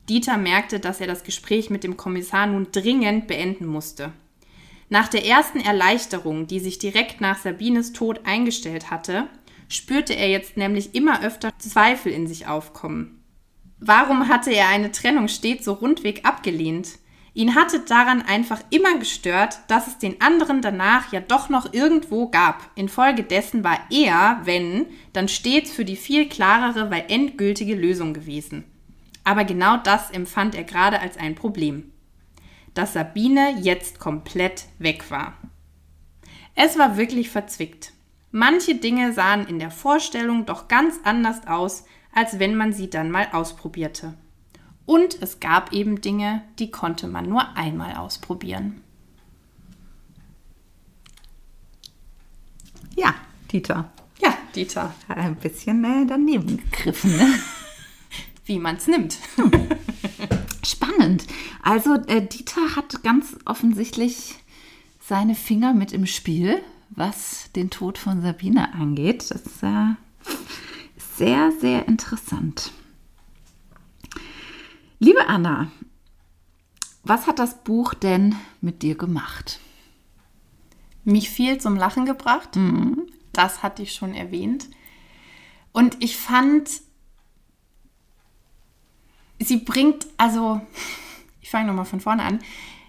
Dieter 0.09 0.37
merkte, 0.37 0.79
dass 0.79 0.99
er 0.99 1.07
das 1.07 1.23
Gespräch 1.23 1.69
mit 1.69 1.83
dem 1.83 1.95
Kommissar 1.95 2.47
nun 2.47 2.67
dringend 2.71 3.27
beenden 3.27 3.65
musste. 3.65 4.11
Nach 4.93 5.07
der 5.07 5.25
ersten 5.25 5.59
Erleichterung, 5.59 6.45
die 6.45 6.59
sich 6.59 6.77
direkt 6.77 7.19
nach 7.19 7.39
Sabines 7.39 7.93
Tod 7.93 8.27
eingestellt 8.27 8.91
hatte, 8.91 9.27
spürte 9.67 10.13
er 10.13 10.29
jetzt 10.29 10.55
nämlich 10.55 10.93
immer 10.93 11.23
öfter 11.23 11.51
Zweifel 11.57 12.11
in 12.11 12.27
sich 12.27 12.45
aufkommen. 12.45 13.23
Warum 13.79 14.29
hatte 14.29 14.51
er 14.51 14.67
eine 14.67 14.91
Trennung 14.91 15.29
stets 15.29 15.65
so 15.65 15.73
rundweg 15.73 16.27
abgelehnt? 16.27 16.99
Ihn 17.33 17.55
hatte 17.55 17.79
daran 17.79 18.21
einfach 18.21 18.61
immer 18.69 18.99
gestört, 18.99 19.57
dass 19.67 19.87
es 19.87 19.97
den 19.97 20.21
anderen 20.21 20.61
danach 20.61 21.11
ja 21.11 21.21
doch 21.21 21.49
noch 21.49 21.73
irgendwo 21.73 22.27
gab. 22.27 22.69
Infolgedessen 22.75 23.63
war 23.63 23.79
er, 23.89 24.41
wenn, 24.43 24.85
dann 25.11 25.27
stets 25.27 25.71
für 25.71 25.85
die 25.85 25.95
viel 25.95 26.29
klarere, 26.29 26.91
weil 26.91 27.05
endgültige 27.07 27.73
Lösung 27.73 28.13
gewesen. 28.13 28.63
Aber 29.23 29.43
genau 29.43 29.77
das 29.77 30.11
empfand 30.11 30.53
er 30.53 30.65
gerade 30.65 30.99
als 30.99 31.17
ein 31.17 31.33
Problem. 31.33 31.92
Dass 32.73 32.93
Sabine 32.93 33.57
jetzt 33.59 33.99
komplett 33.99 34.65
weg 34.79 35.09
war. 35.11 35.33
Es 36.55 36.77
war 36.77 36.97
wirklich 36.97 37.29
verzwickt. 37.29 37.93
Manche 38.31 38.75
Dinge 38.75 39.13
sahen 39.13 39.47
in 39.47 39.59
der 39.59 39.71
Vorstellung 39.71 40.45
doch 40.45 40.67
ganz 40.67 40.95
anders 41.03 41.47
aus, 41.47 41.85
als 42.13 42.39
wenn 42.39 42.55
man 42.55 42.73
sie 42.73 42.89
dann 42.89 43.11
mal 43.11 43.27
ausprobierte. 43.31 44.15
Und 44.85 45.21
es 45.21 45.39
gab 45.39 45.71
eben 45.71 46.01
Dinge, 46.01 46.41
die 46.59 46.71
konnte 46.71 47.07
man 47.07 47.29
nur 47.29 47.55
einmal 47.55 47.95
ausprobieren. 47.95 48.81
Ja, 52.95 53.15
Dieter. 53.51 53.91
Ja, 54.19 54.37
Dieter. 54.55 54.93
Hat 55.07 55.17
ein 55.17 55.35
bisschen 55.35 55.83
äh, 55.83 56.05
daneben 56.05 56.57
gegriffen. 56.57 57.15
Ne? 57.17 57.39
Wie 58.45 58.59
man 58.59 58.75
es 58.75 58.87
nimmt. 58.87 59.17
Spannend. 60.65 61.25
Also 61.63 61.95
äh, 62.07 62.21
Dieter 62.21 62.75
hat 62.75 63.03
ganz 63.03 63.37
offensichtlich 63.45 64.35
seine 64.99 65.33
Finger 65.33 65.73
mit 65.73 65.93
im 65.93 66.05
Spiel, 66.05 66.61
was 66.89 67.51
den 67.53 67.69
Tod 67.69 67.97
von 67.97 68.21
Sabine 68.21 68.73
angeht. 68.73 69.31
Das 69.31 69.43
ist 69.43 69.63
äh, 69.63 69.95
sehr, 71.15 71.53
sehr 71.59 71.87
interessant. 71.87 72.73
Liebe 74.99 75.27
Anna, 75.27 75.71
was 77.03 77.27
hat 77.27 77.39
das 77.39 77.63
Buch 77.63 77.93
denn 77.93 78.35
mit 78.59 78.81
dir 78.81 78.95
gemacht? 78.95 79.59
Mich 81.05 81.29
viel 81.29 81.59
zum 81.59 81.77
Lachen 81.77 82.05
gebracht. 82.05 82.57
Das 83.31 83.63
hatte 83.63 83.83
ich 83.83 83.93
schon 83.93 84.13
erwähnt. 84.13 84.67
Und 85.71 86.03
ich 86.03 86.17
fand, 86.17 86.69
sie 89.39 89.57
bringt, 89.57 90.07
also, 90.17 90.61
ich 91.43 91.49
fange 91.49 91.67
nochmal 91.67 91.85
von 91.85 91.99
vorne 91.99 92.23
an. 92.23 92.39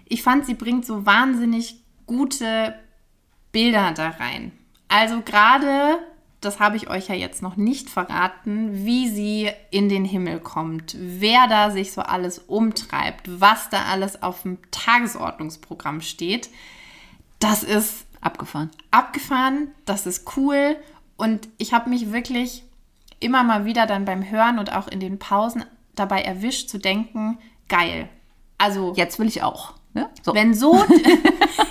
Ich 0.05 0.23
fand, 0.23 0.45
sie 0.45 0.53
bringt 0.53 0.85
so 0.85 1.05
wahnsinnig 1.05 1.83
gute 2.07 2.73
Bilder 3.51 3.91
da 3.91 4.09
rein. 4.09 4.53
Also 4.87 5.21
gerade, 5.21 5.99
das 6.39 6.61
habe 6.61 6.77
ich 6.77 6.89
euch 6.89 7.09
ja 7.09 7.15
jetzt 7.15 7.41
noch 7.41 7.57
nicht 7.57 7.89
verraten, 7.89 8.85
wie 8.85 9.09
sie 9.09 9.51
in 9.71 9.89
den 9.89 10.05
Himmel 10.05 10.39
kommt, 10.39 10.95
wer 10.97 11.47
da 11.47 11.69
sich 11.69 11.91
so 11.91 12.01
alles 12.01 12.39
umtreibt, 12.39 13.41
was 13.41 13.69
da 13.69 13.83
alles 13.91 14.23
auf 14.23 14.43
dem 14.43 14.59
Tagesordnungsprogramm 14.71 15.99
steht. 15.99 16.49
Das 17.39 17.61
ist 17.61 18.05
Abgefahren. 18.21 18.71
abgefahren, 18.89 19.67
das 19.85 20.07
ist 20.07 20.35
cool 20.37 20.77
und 21.17 21.49
ich 21.57 21.73
habe 21.73 21.89
mich 21.89 22.11
wirklich 22.11 22.63
immer 23.19 23.43
mal 23.43 23.65
wieder 23.65 23.85
dann 23.85 24.05
beim 24.05 24.27
Hören 24.31 24.59
und 24.59 24.73
auch 24.73 24.87
in 24.87 24.99
den 24.99 25.19
Pausen 25.19 25.65
dabei 25.93 26.21
erwischt 26.21 26.69
zu 26.69 26.79
denken, 26.79 27.37
geil. 27.67 28.09
Also 28.57 28.93
Jetzt 28.95 29.19
will 29.19 29.27
ich 29.27 29.43
auch. 29.43 29.73
Ne? 29.93 30.09
So. 30.23 30.33
wenn 30.33 30.53
so, 30.53 30.73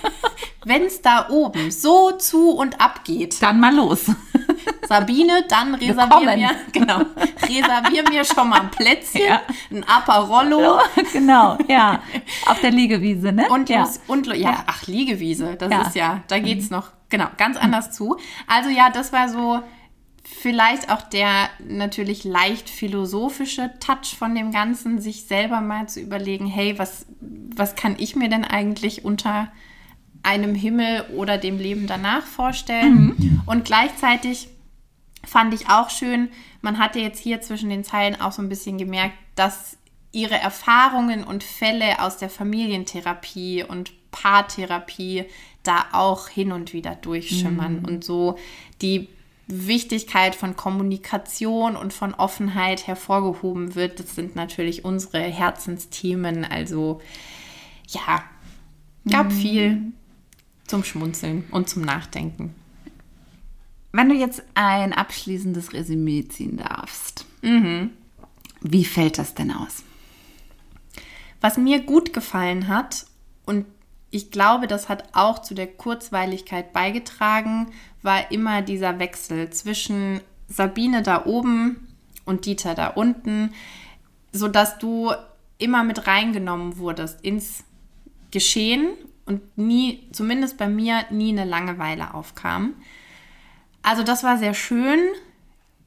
wenn 0.64 0.82
es 0.82 1.02
da 1.02 1.28
oben 1.28 1.70
so 1.70 2.12
zu 2.12 2.50
und 2.52 2.80
ab 2.80 3.04
geht, 3.04 3.42
Dann 3.42 3.60
mal 3.60 3.74
los. 3.74 4.06
Sabine, 4.88 5.44
dann 5.48 5.74
reservier 5.74 6.36
mir, 6.36 6.50
genau, 6.72 7.00
reservier 7.42 8.02
mir 8.08 8.22
schon 8.24 8.50
mal 8.50 8.60
ein 8.60 8.70
Plätzchen, 8.70 9.22
Ja. 9.26 9.40
ein 9.70 9.82
Aperollo 9.84 10.78
genau, 11.12 11.56
ja. 11.68 12.00
Auf 12.46 12.60
der 12.60 12.70
Liegewiese, 12.70 13.32
ne? 13.32 13.48
und 13.48 13.70
ja. 13.70 13.80
los, 13.80 14.00
und 14.06 14.26
ja, 14.36 14.62
ach 14.66 14.86
Liegewiese, 14.86 15.56
das 15.56 15.70
Ja. 15.72 15.80
ist 15.82 15.94
ja, 15.94 16.20
da 16.28 16.38
geht's 16.38 16.68
noch 16.70 16.90
genau 17.08 17.26
ganz 17.38 17.56
anders 17.56 17.92
zu. 17.92 18.18
Also 18.46 18.68
ja, 18.68 18.90
das 18.90 19.10
war 19.12 19.28
so 19.30 19.60
vielleicht 20.44 20.90
auch 20.90 21.00
der 21.00 21.48
natürlich 21.66 22.22
leicht 22.22 22.68
philosophische 22.68 23.70
Touch 23.80 24.14
von 24.14 24.34
dem 24.34 24.52
Ganzen, 24.52 25.00
sich 25.00 25.24
selber 25.24 25.62
mal 25.62 25.88
zu 25.88 26.00
überlegen, 26.00 26.46
hey, 26.46 26.78
was 26.78 27.06
was 27.56 27.76
kann 27.76 27.96
ich 27.98 28.14
mir 28.14 28.28
denn 28.28 28.44
eigentlich 28.44 29.06
unter 29.06 29.50
einem 30.22 30.54
Himmel 30.54 31.06
oder 31.16 31.38
dem 31.38 31.56
Leben 31.56 31.86
danach 31.86 32.26
vorstellen? 32.26 33.42
Und 33.46 33.64
gleichzeitig 33.64 34.48
fand 35.24 35.54
ich 35.54 35.70
auch 35.70 35.88
schön, 35.88 36.28
man 36.60 36.76
hat 36.76 36.94
ja 36.94 37.00
jetzt 37.00 37.22
hier 37.22 37.40
zwischen 37.40 37.70
den 37.70 37.82
Zeilen 37.82 38.20
auch 38.20 38.32
so 38.32 38.42
ein 38.42 38.50
bisschen 38.50 38.76
gemerkt, 38.76 39.16
dass 39.36 39.78
ihre 40.12 40.34
Erfahrungen 40.34 41.24
und 41.24 41.42
Fälle 41.42 42.02
aus 42.02 42.18
der 42.18 42.28
Familientherapie 42.28 43.64
und 43.66 43.92
Paartherapie 44.10 45.24
da 45.62 45.86
auch 45.92 46.28
hin 46.28 46.52
und 46.52 46.74
wieder 46.74 46.96
durchschimmern. 46.96 47.78
Und 47.86 48.04
so 48.04 48.36
die 48.82 49.08
Wichtigkeit 49.46 50.34
von 50.34 50.56
Kommunikation 50.56 51.76
und 51.76 51.92
von 51.92 52.14
Offenheit 52.14 52.86
hervorgehoben 52.86 53.74
wird. 53.74 54.00
Das 54.00 54.14
sind 54.14 54.36
natürlich 54.36 54.84
unsere 54.84 55.20
Herzensthemen. 55.20 56.44
Also 56.44 57.00
ja, 57.88 58.22
gab 59.08 59.32
viel 59.32 59.92
zum 60.66 60.84
Schmunzeln 60.84 61.44
und 61.50 61.68
zum 61.68 61.82
Nachdenken. 61.82 62.54
Wenn 63.92 64.08
du 64.08 64.14
jetzt 64.14 64.42
ein 64.54 64.92
abschließendes 64.92 65.72
Resümee 65.72 66.26
ziehen 66.28 66.56
darfst, 66.56 67.26
wie 68.62 68.84
fällt 68.84 69.18
das 69.18 69.34
denn 69.34 69.52
aus? 69.52 69.84
Was 71.40 71.58
mir 71.58 71.80
gut 71.80 72.12
gefallen 72.12 72.68
hat, 72.68 73.06
und 73.46 73.66
ich 74.14 74.30
glaube, 74.30 74.68
das 74.68 74.88
hat 74.88 75.08
auch 75.12 75.40
zu 75.40 75.54
der 75.54 75.66
Kurzweiligkeit 75.66 76.72
beigetragen, 76.72 77.72
war 78.00 78.30
immer 78.30 78.62
dieser 78.62 79.00
Wechsel 79.00 79.50
zwischen 79.50 80.20
Sabine 80.46 81.02
da 81.02 81.26
oben 81.26 81.88
und 82.24 82.46
Dieter 82.46 82.76
da 82.76 82.88
unten, 82.88 83.52
sodass 84.30 84.78
du 84.78 85.12
immer 85.58 85.82
mit 85.82 86.06
reingenommen 86.06 86.78
wurdest 86.78 87.24
ins 87.24 87.64
Geschehen 88.30 88.90
und 89.26 89.58
nie, 89.58 90.06
zumindest 90.12 90.58
bei 90.58 90.68
mir, 90.68 91.04
nie 91.10 91.30
eine 91.30 91.44
Langeweile 91.44 92.14
aufkam. 92.14 92.74
Also 93.82 94.04
das 94.04 94.22
war 94.22 94.38
sehr 94.38 94.54
schön. 94.54 95.00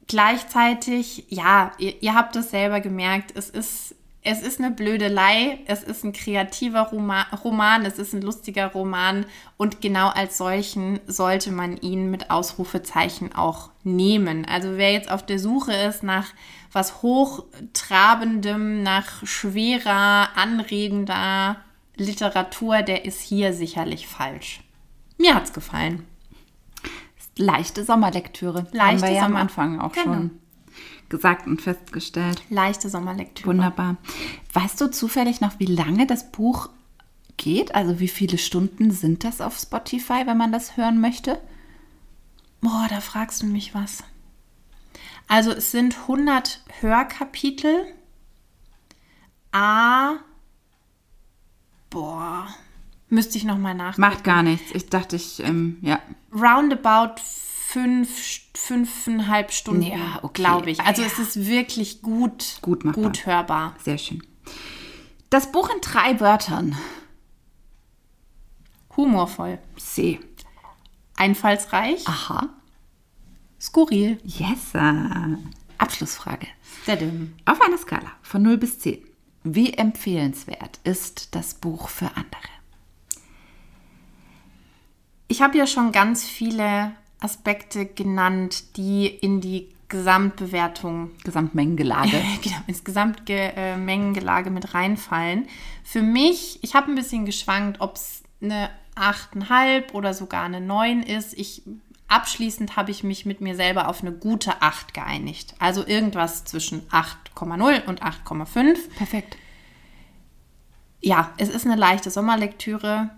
Gleichzeitig, 0.06 1.24
ja, 1.30 1.72
ihr, 1.78 2.02
ihr 2.02 2.14
habt 2.14 2.36
es 2.36 2.50
selber 2.50 2.80
gemerkt, 2.80 3.32
es 3.34 3.48
ist, 3.48 3.94
es 4.30 4.42
ist 4.42 4.58
eine 4.60 4.70
Blödelei, 4.70 5.60
es 5.66 5.82
ist 5.82 6.04
ein 6.04 6.12
kreativer 6.12 6.82
Roman, 6.82 7.24
Roman, 7.42 7.86
es 7.86 7.98
ist 7.98 8.12
ein 8.12 8.20
lustiger 8.20 8.66
Roman 8.66 9.24
und 9.56 9.80
genau 9.80 10.08
als 10.08 10.36
solchen 10.36 11.00
sollte 11.06 11.50
man 11.50 11.78
ihn 11.78 12.10
mit 12.10 12.30
Ausrufezeichen 12.30 13.34
auch 13.34 13.70
nehmen. 13.84 14.44
Also 14.44 14.76
wer 14.76 14.92
jetzt 14.92 15.10
auf 15.10 15.24
der 15.24 15.38
Suche 15.38 15.72
ist 15.72 16.02
nach 16.02 16.26
was 16.72 17.00
hochtrabendem, 17.02 18.82
nach 18.82 19.24
schwerer, 19.26 20.28
anregender 20.36 21.56
Literatur, 21.96 22.82
der 22.82 23.04
ist 23.06 23.20
hier 23.20 23.52
sicherlich 23.52 24.06
falsch. 24.06 24.60
Mir 25.16 25.34
hat's 25.34 25.52
gefallen. 25.52 26.04
Leichte 27.36 27.84
Sommerlektüre. 27.84 28.58
haben 28.64 28.68
Leichte 28.72 29.06
wir 29.06 29.12
ja 29.12 29.20
am 29.22 29.28
Sommer- 29.28 29.40
Anfang 29.40 29.80
auch 29.80 29.92
Genau. 29.92 30.04
schon 30.04 30.30
gesagt 31.08 31.46
und 31.46 31.62
festgestellt. 31.62 32.42
Leichte 32.50 32.88
Sommerlektüre. 32.88 33.48
Wunderbar. 33.48 33.96
Weißt 34.52 34.80
du 34.80 34.90
zufällig 34.90 35.40
noch, 35.40 35.58
wie 35.58 35.66
lange 35.66 36.06
das 36.06 36.30
Buch 36.30 36.68
geht? 37.36 37.74
Also 37.74 38.00
wie 38.00 38.08
viele 38.08 38.38
Stunden 38.38 38.90
sind 38.90 39.24
das 39.24 39.40
auf 39.40 39.58
Spotify, 39.58 40.26
wenn 40.26 40.36
man 40.36 40.52
das 40.52 40.76
hören 40.76 41.00
möchte? 41.00 41.40
Boah, 42.60 42.86
da 42.90 43.00
fragst 43.00 43.42
du 43.42 43.46
mich 43.46 43.74
was. 43.74 44.02
Also 45.28 45.52
es 45.52 45.70
sind 45.70 45.96
100 46.02 46.60
Hörkapitel. 46.80 47.86
A. 49.52 50.16
Boah. 51.90 52.48
Müsste 53.10 53.38
ich 53.38 53.44
nochmal 53.44 53.74
nachgucken. 53.74 54.00
Macht 54.02 54.24
gar 54.24 54.42
nichts. 54.42 54.70
Ich 54.74 54.88
dachte, 54.88 55.16
ich, 55.16 55.42
ähm, 55.42 55.78
ja. 55.80 56.00
Roundabout 56.32 57.20
fünf, 57.72 58.08
fünfeinhalb 58.54 59.52
Stunden, 59.52 59.82
Ja, 59.82 60.20
okay. 60.22 60.42
glaube 60.42 60.70
ich. 60.70 60.80
Also 60.80 61.02
Ah, 61.02 61.06
es 61.06 61.18
ist 61.18 61.46
wirklich 61.46 62.00
gut, 62.02 62.58
Gut 62.62 62.84
machbar. 62.84 63.04
gut 63.04 63.26
hörbar. 63.26 63.76
Sehr 63.82 63.98
schön. 63.98 64.22
Das 65.30 65.52
Buch 65.52 65.68
in 65.68 65.80
drei 65.82 66.18
Wörtern. 66.20 66.76
Humorvoll. 68.96 69.58
C. 69.76 70.18
Einfallsreich. 71.16 72.06
Aha. 72.08 72.48
Skurril. 73.60 74.18
Yes. 74.24 74.74
äh, 74.74 75.36
Abschlussfrage. 75.78 76.46
Dadum. 76.86 77.34
Auf 77.44 77.60
einer 77.60 77.76
Skala 77.78 78.12
von 78.22 78.42
0 78.42 78.56
bis 78.56 78.78
10. 78.78 79.04
Wie 79.44 79.74
empfehlenswert 79.74 80.80
ist 80.84 81.34
das 81.34 81.54
Buch 81.54 81.88
für 81.88 82.06
andere? 82.16 82.40
Ich 85.28 85.42
habe 85.42 85.58
ja 85.58 85.66
schon 85.66 85.92
ganz 85.92 86.24
viele 86.24 86.92
Aspekte 87.20 87.86
genannt, 87.86 88.76
die 88.76 89.06
in 89.06 89.40
die 89.40 89.68
Gesamtbewertung 89.88 91.10
Gesamtmengengelage. 91.24 92.20
genau, 92.42 92.56
ins 92.66 92.84
Gesamtmengengelage 92.84 94.50
mit 94.50 94.74
reinfallen. 94.74 95.48
Für 95.82 96.02
mich, 96.02 96.58
ich 96.62 96.74
habe 96.74 96.90
ein 96.90 96.94
bisschen 96.94 97.24
geschwankt, 97.24 97.80
ob 97.80 97.96
es 97.96 98.22
eine 98.40 98.70
8,5 98.96 99.92
oder 99.92 100.14
sogar 100.14 100.44
eine 100.44 100.60
9 100.60 101.02
ist. 101.02 101.34
Ich, 101.38 101.62
abschließend 102.08 102.76
habe 102.76 102.90
ich 102.90 103.04
mich 103.04 103.26
mit 103.26 103.40
mir 103.40 103.54
selber 103.54 103.88
auf 103.88 104.02
eine 104.02 104.12
gute 104.12 104.60
8 104.60 104.92
geeinigt. 104.92 105.54
Also 105.58 105.86
irgendwas 105.86 106.44
zwischen 106.44 106.82
8,0 106.88 107.86
und 107.86 108.02
8,5. 108.02 108.76
Perfekt. 108.96 109.36
Ja, 111.00 111.32
es 111.38 111.48
ist 111.48 111.64
eine 111.64 111.76
leichte 111.76 112.10
Sommerlektüre. 112.10 113.10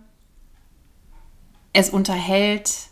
Es 1.72 1.90
unterhält, 1.90 2.89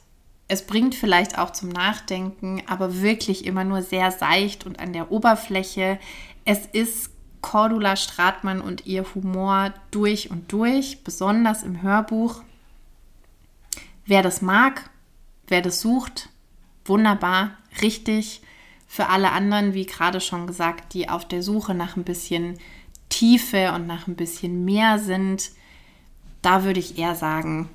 es 0.48 0.66
bringt 0.66 0.94
vielleicht 0.94 1.38
auch 1.38 1.50
zum 1.50 1.68
Nachdenken, 1.68 2.62
aber 2.66 3.02
wirklich 3.02 3.44
immer 3.44 3.64
nur 3.64 3.82
sehr 3.82 4.10
seicht 4.10 4.64
und 4.64 4.80
an 4.80 4.94
der 4.94 5.12
Oberfläche. 5.12 5.98
Es 6.46 6.64
ist 6.64 7.10
Cordula 7.42 7.96
Stratmann 7.96 8.62
und 8.62 8.86
ihr 8.86 9.04
Humor 9.14 9.74
durch 9.90 10.30
und 10.30 10.50
durch, 10.50 11.04
besonders 11.04 11.62
im 11.62 11.82
Hörbuch. 11.82 12.42
Wer 14.06 14.22
das 14.22 14.40
mag, 14.40 14.88
wer 15.48 15.60
das 15.60 15.82
sucht, 15.82 16.30
wunderbar, 16.86 17.52
richtig. 17.82 18.40
Für 18.86 19.08
alle 19.08 19.32
anderen, 19.32 19.74
wie 19.74 19.84
gerade 19.84 20.22
schon 20.22 20.46
gesagt, 20.46 20.94
die 20.94 21.10
auf 21.10 21.28
der 21.28 21.42
Suche 21.42 21.74
nach 21.74 21.96
ein 21.96 22.04
bisschen 22.04 22.58
Tiefe 23.10 23.72
und 23.72 23.86
nach 23.86 24.06
ein 24.06 24.16
bisschen 24.16 24.64
mehr 24.64 24.98
sind, 24.98 25.50
da 26.40 26.64
würde 26.64 26.80
ich 26.80 26.96
eher 26.96 27.14
sagen, 27.14 27.68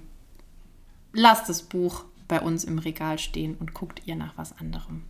lasst 1.13 1.49
das 1.49 1.62
Buch 1.62 2.05
bei 2.27 2.41
uns 2.41 2.63
im 2.63 2.79
Regal 2.79 3.19
stehen 3.19 3.55
und 3.59 3.73
guckt 3.73 4.01
ihr 4.05 4.15
nach 4.15 4.38
was 4.38 4.57
anderem. 4.57 5.03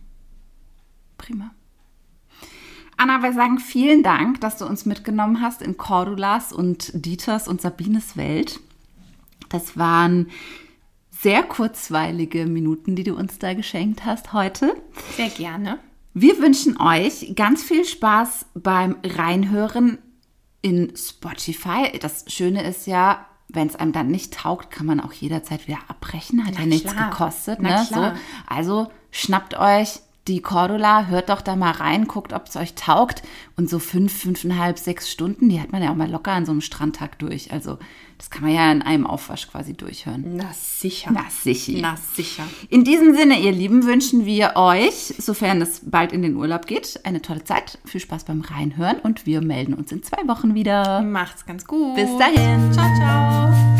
Prima. 1.18 1.52
Anna, 2.96 3.22
wir 3.22 3.32
sagen 3.32 3.58
vielen 3.58 4.02
Dank, 4.02 4.40
dass 4.40 4.58
du 4.58 4.66
uns 4.66 4.86
mitgenommen 4.86 5.40
hast 5.40 5.62
in 5.62 5.76
Cordulas 5.76 6.52
und 6.52 6.92
Dieters 6.94 7.48
und 7.48 7.60
Sabines 7.60 8.16
Welt. 8.16 8.60
Das 9.48 9.76
waren 9.76 10.28
sehr 11.10 11.42
kurzweilige 11.42 12.46
Minuten, 12.46 12.96
die 12.96 13.04
du 13.04 13.14
uns 13.14 13.38
da 13.38 13.54
geschenkt 13.54 14.04
hast 14.04 14.32
heute. 14.32 14.74
Sehr 15.16 15.30
gerne. 15.30 15.78
Wir 16.12 16.38
wünschen 16.38 16.80
euch 16.80 17.34
ganz 17.34 17.64
viel 17.64 17.84
Spaß 17.84 18.46
beim 18.54 18.96
Reinhören 19.04 19.98
in 20.62 20.94
Spotify. 20.96 21.98
Das 21.98 22.24
Schöne 22.28 22.62
ist 22.62 22.86
ja, 22.86 23.26
wenn 23.54 23.66
es 23.66 23.76
einem 23.76 23.92
dann 23.92 24.08
nicht 24.08 24.34
taugt, 24.34 24.70
kann 24.70 24.86
man 24.86 25.00
auch 25.00 25.12
jederzeit 25.12 25.66
wieder 25.66 25.78
abbrechen. 25.88 26.44
Hat 26.46 26.54
Na 26.54 26.60
ja 26.60 26.66
nichts 26.66 26.92
klar. 26.92 27.10
gekostet. 27.10 27.60
Ne? 27.60 27.86
So, 27.88 28.12
also 28.46 28.90
schnappt 29.10 29.58
euch 29.58 30.00
die 30.28 30.40
Cordula, 30.40 31.06
hört 31.06 31.28
doch 31.28 31.42
da 31.42 31.54
mal 31.54 31.72
rein, 31.72 32.06
guckt, 32.06 32.32
ob 32.32 32.46
es 32.48 32.56
euch 32.56 32.74
taugt. 32.74 33.22
Und 33.56 33.68
so 33.68 33.78
fünf, 33.78 34.12
fünfeinhalb, 34.12 34.78
sechs 34.78 35.10
Stunden, 35.10 35.48
die 35.48 35.60
hat 35.60 35.70
man 35.70 35.82
ja 35.82 35.90
auch 35.90 35.96
mal 35.96 36.10
locker 36.10 36.32
an 36.32 36.46
so 36.46 36.52
einem 36.52 36.60
Strandtag 36.60 37.18
durch. 37.18 37.52
Also 37.52 37.78
das 38.16 38.30
kann 38.30 38.42
man 38.42 38.54
ja 38.54 38.72
in 38.72 38.80
einem 38.80 39.06
Aufwasch 39.06 39.48
quasi 39.48 39.74
durchhören. 39.74 40.36
Na 40.36 40.50
sicher. 40.52 41.10
Na 41.12 41.24
sicher. 41.28 41.78
Na 41.80 41.96
sicher. 42.14 42.44
In 42.70 42.84
diesem 42.84 43.14
Sinne, 43.14 43.38
ihr 43.38 43.52
Lieben, 43.52 43.84
wünschen 43.84 44.24
wir 44.24 44.52
euch, 44.56 45.14
sofern 45.18 45.60
es 45.60 45.82
bald 45.84 46.12
in 46.12 46.22
den 46.22 46.36
Urlaub 46.36 46.66
geht, 46.66 47.00
eine 47.04 47.20
tolle 47.20 47.44
Zeit. 47.44 47.78
Viel 47.84 48.00
Spaß 48.00 48.24
beim 48.24 48.40
Reinhören 48.40 48.98
und 49.00 49.26
wir 49.26 49.42
melden 49.42 49.74
uns 49.74 49.92
in 49.92 50.02
zwei 50.02 50.26
Wochen 50.26 50.54
wieder. 50.54 51.02
Macht's 51.02 51.44
ganz 51.44 51.66
gut. 51.66 51.96
Bis 51.96 52.10
dahin. 52.18 52.72
Ciao, 52.72 52.88
ciao. 52.96 53.73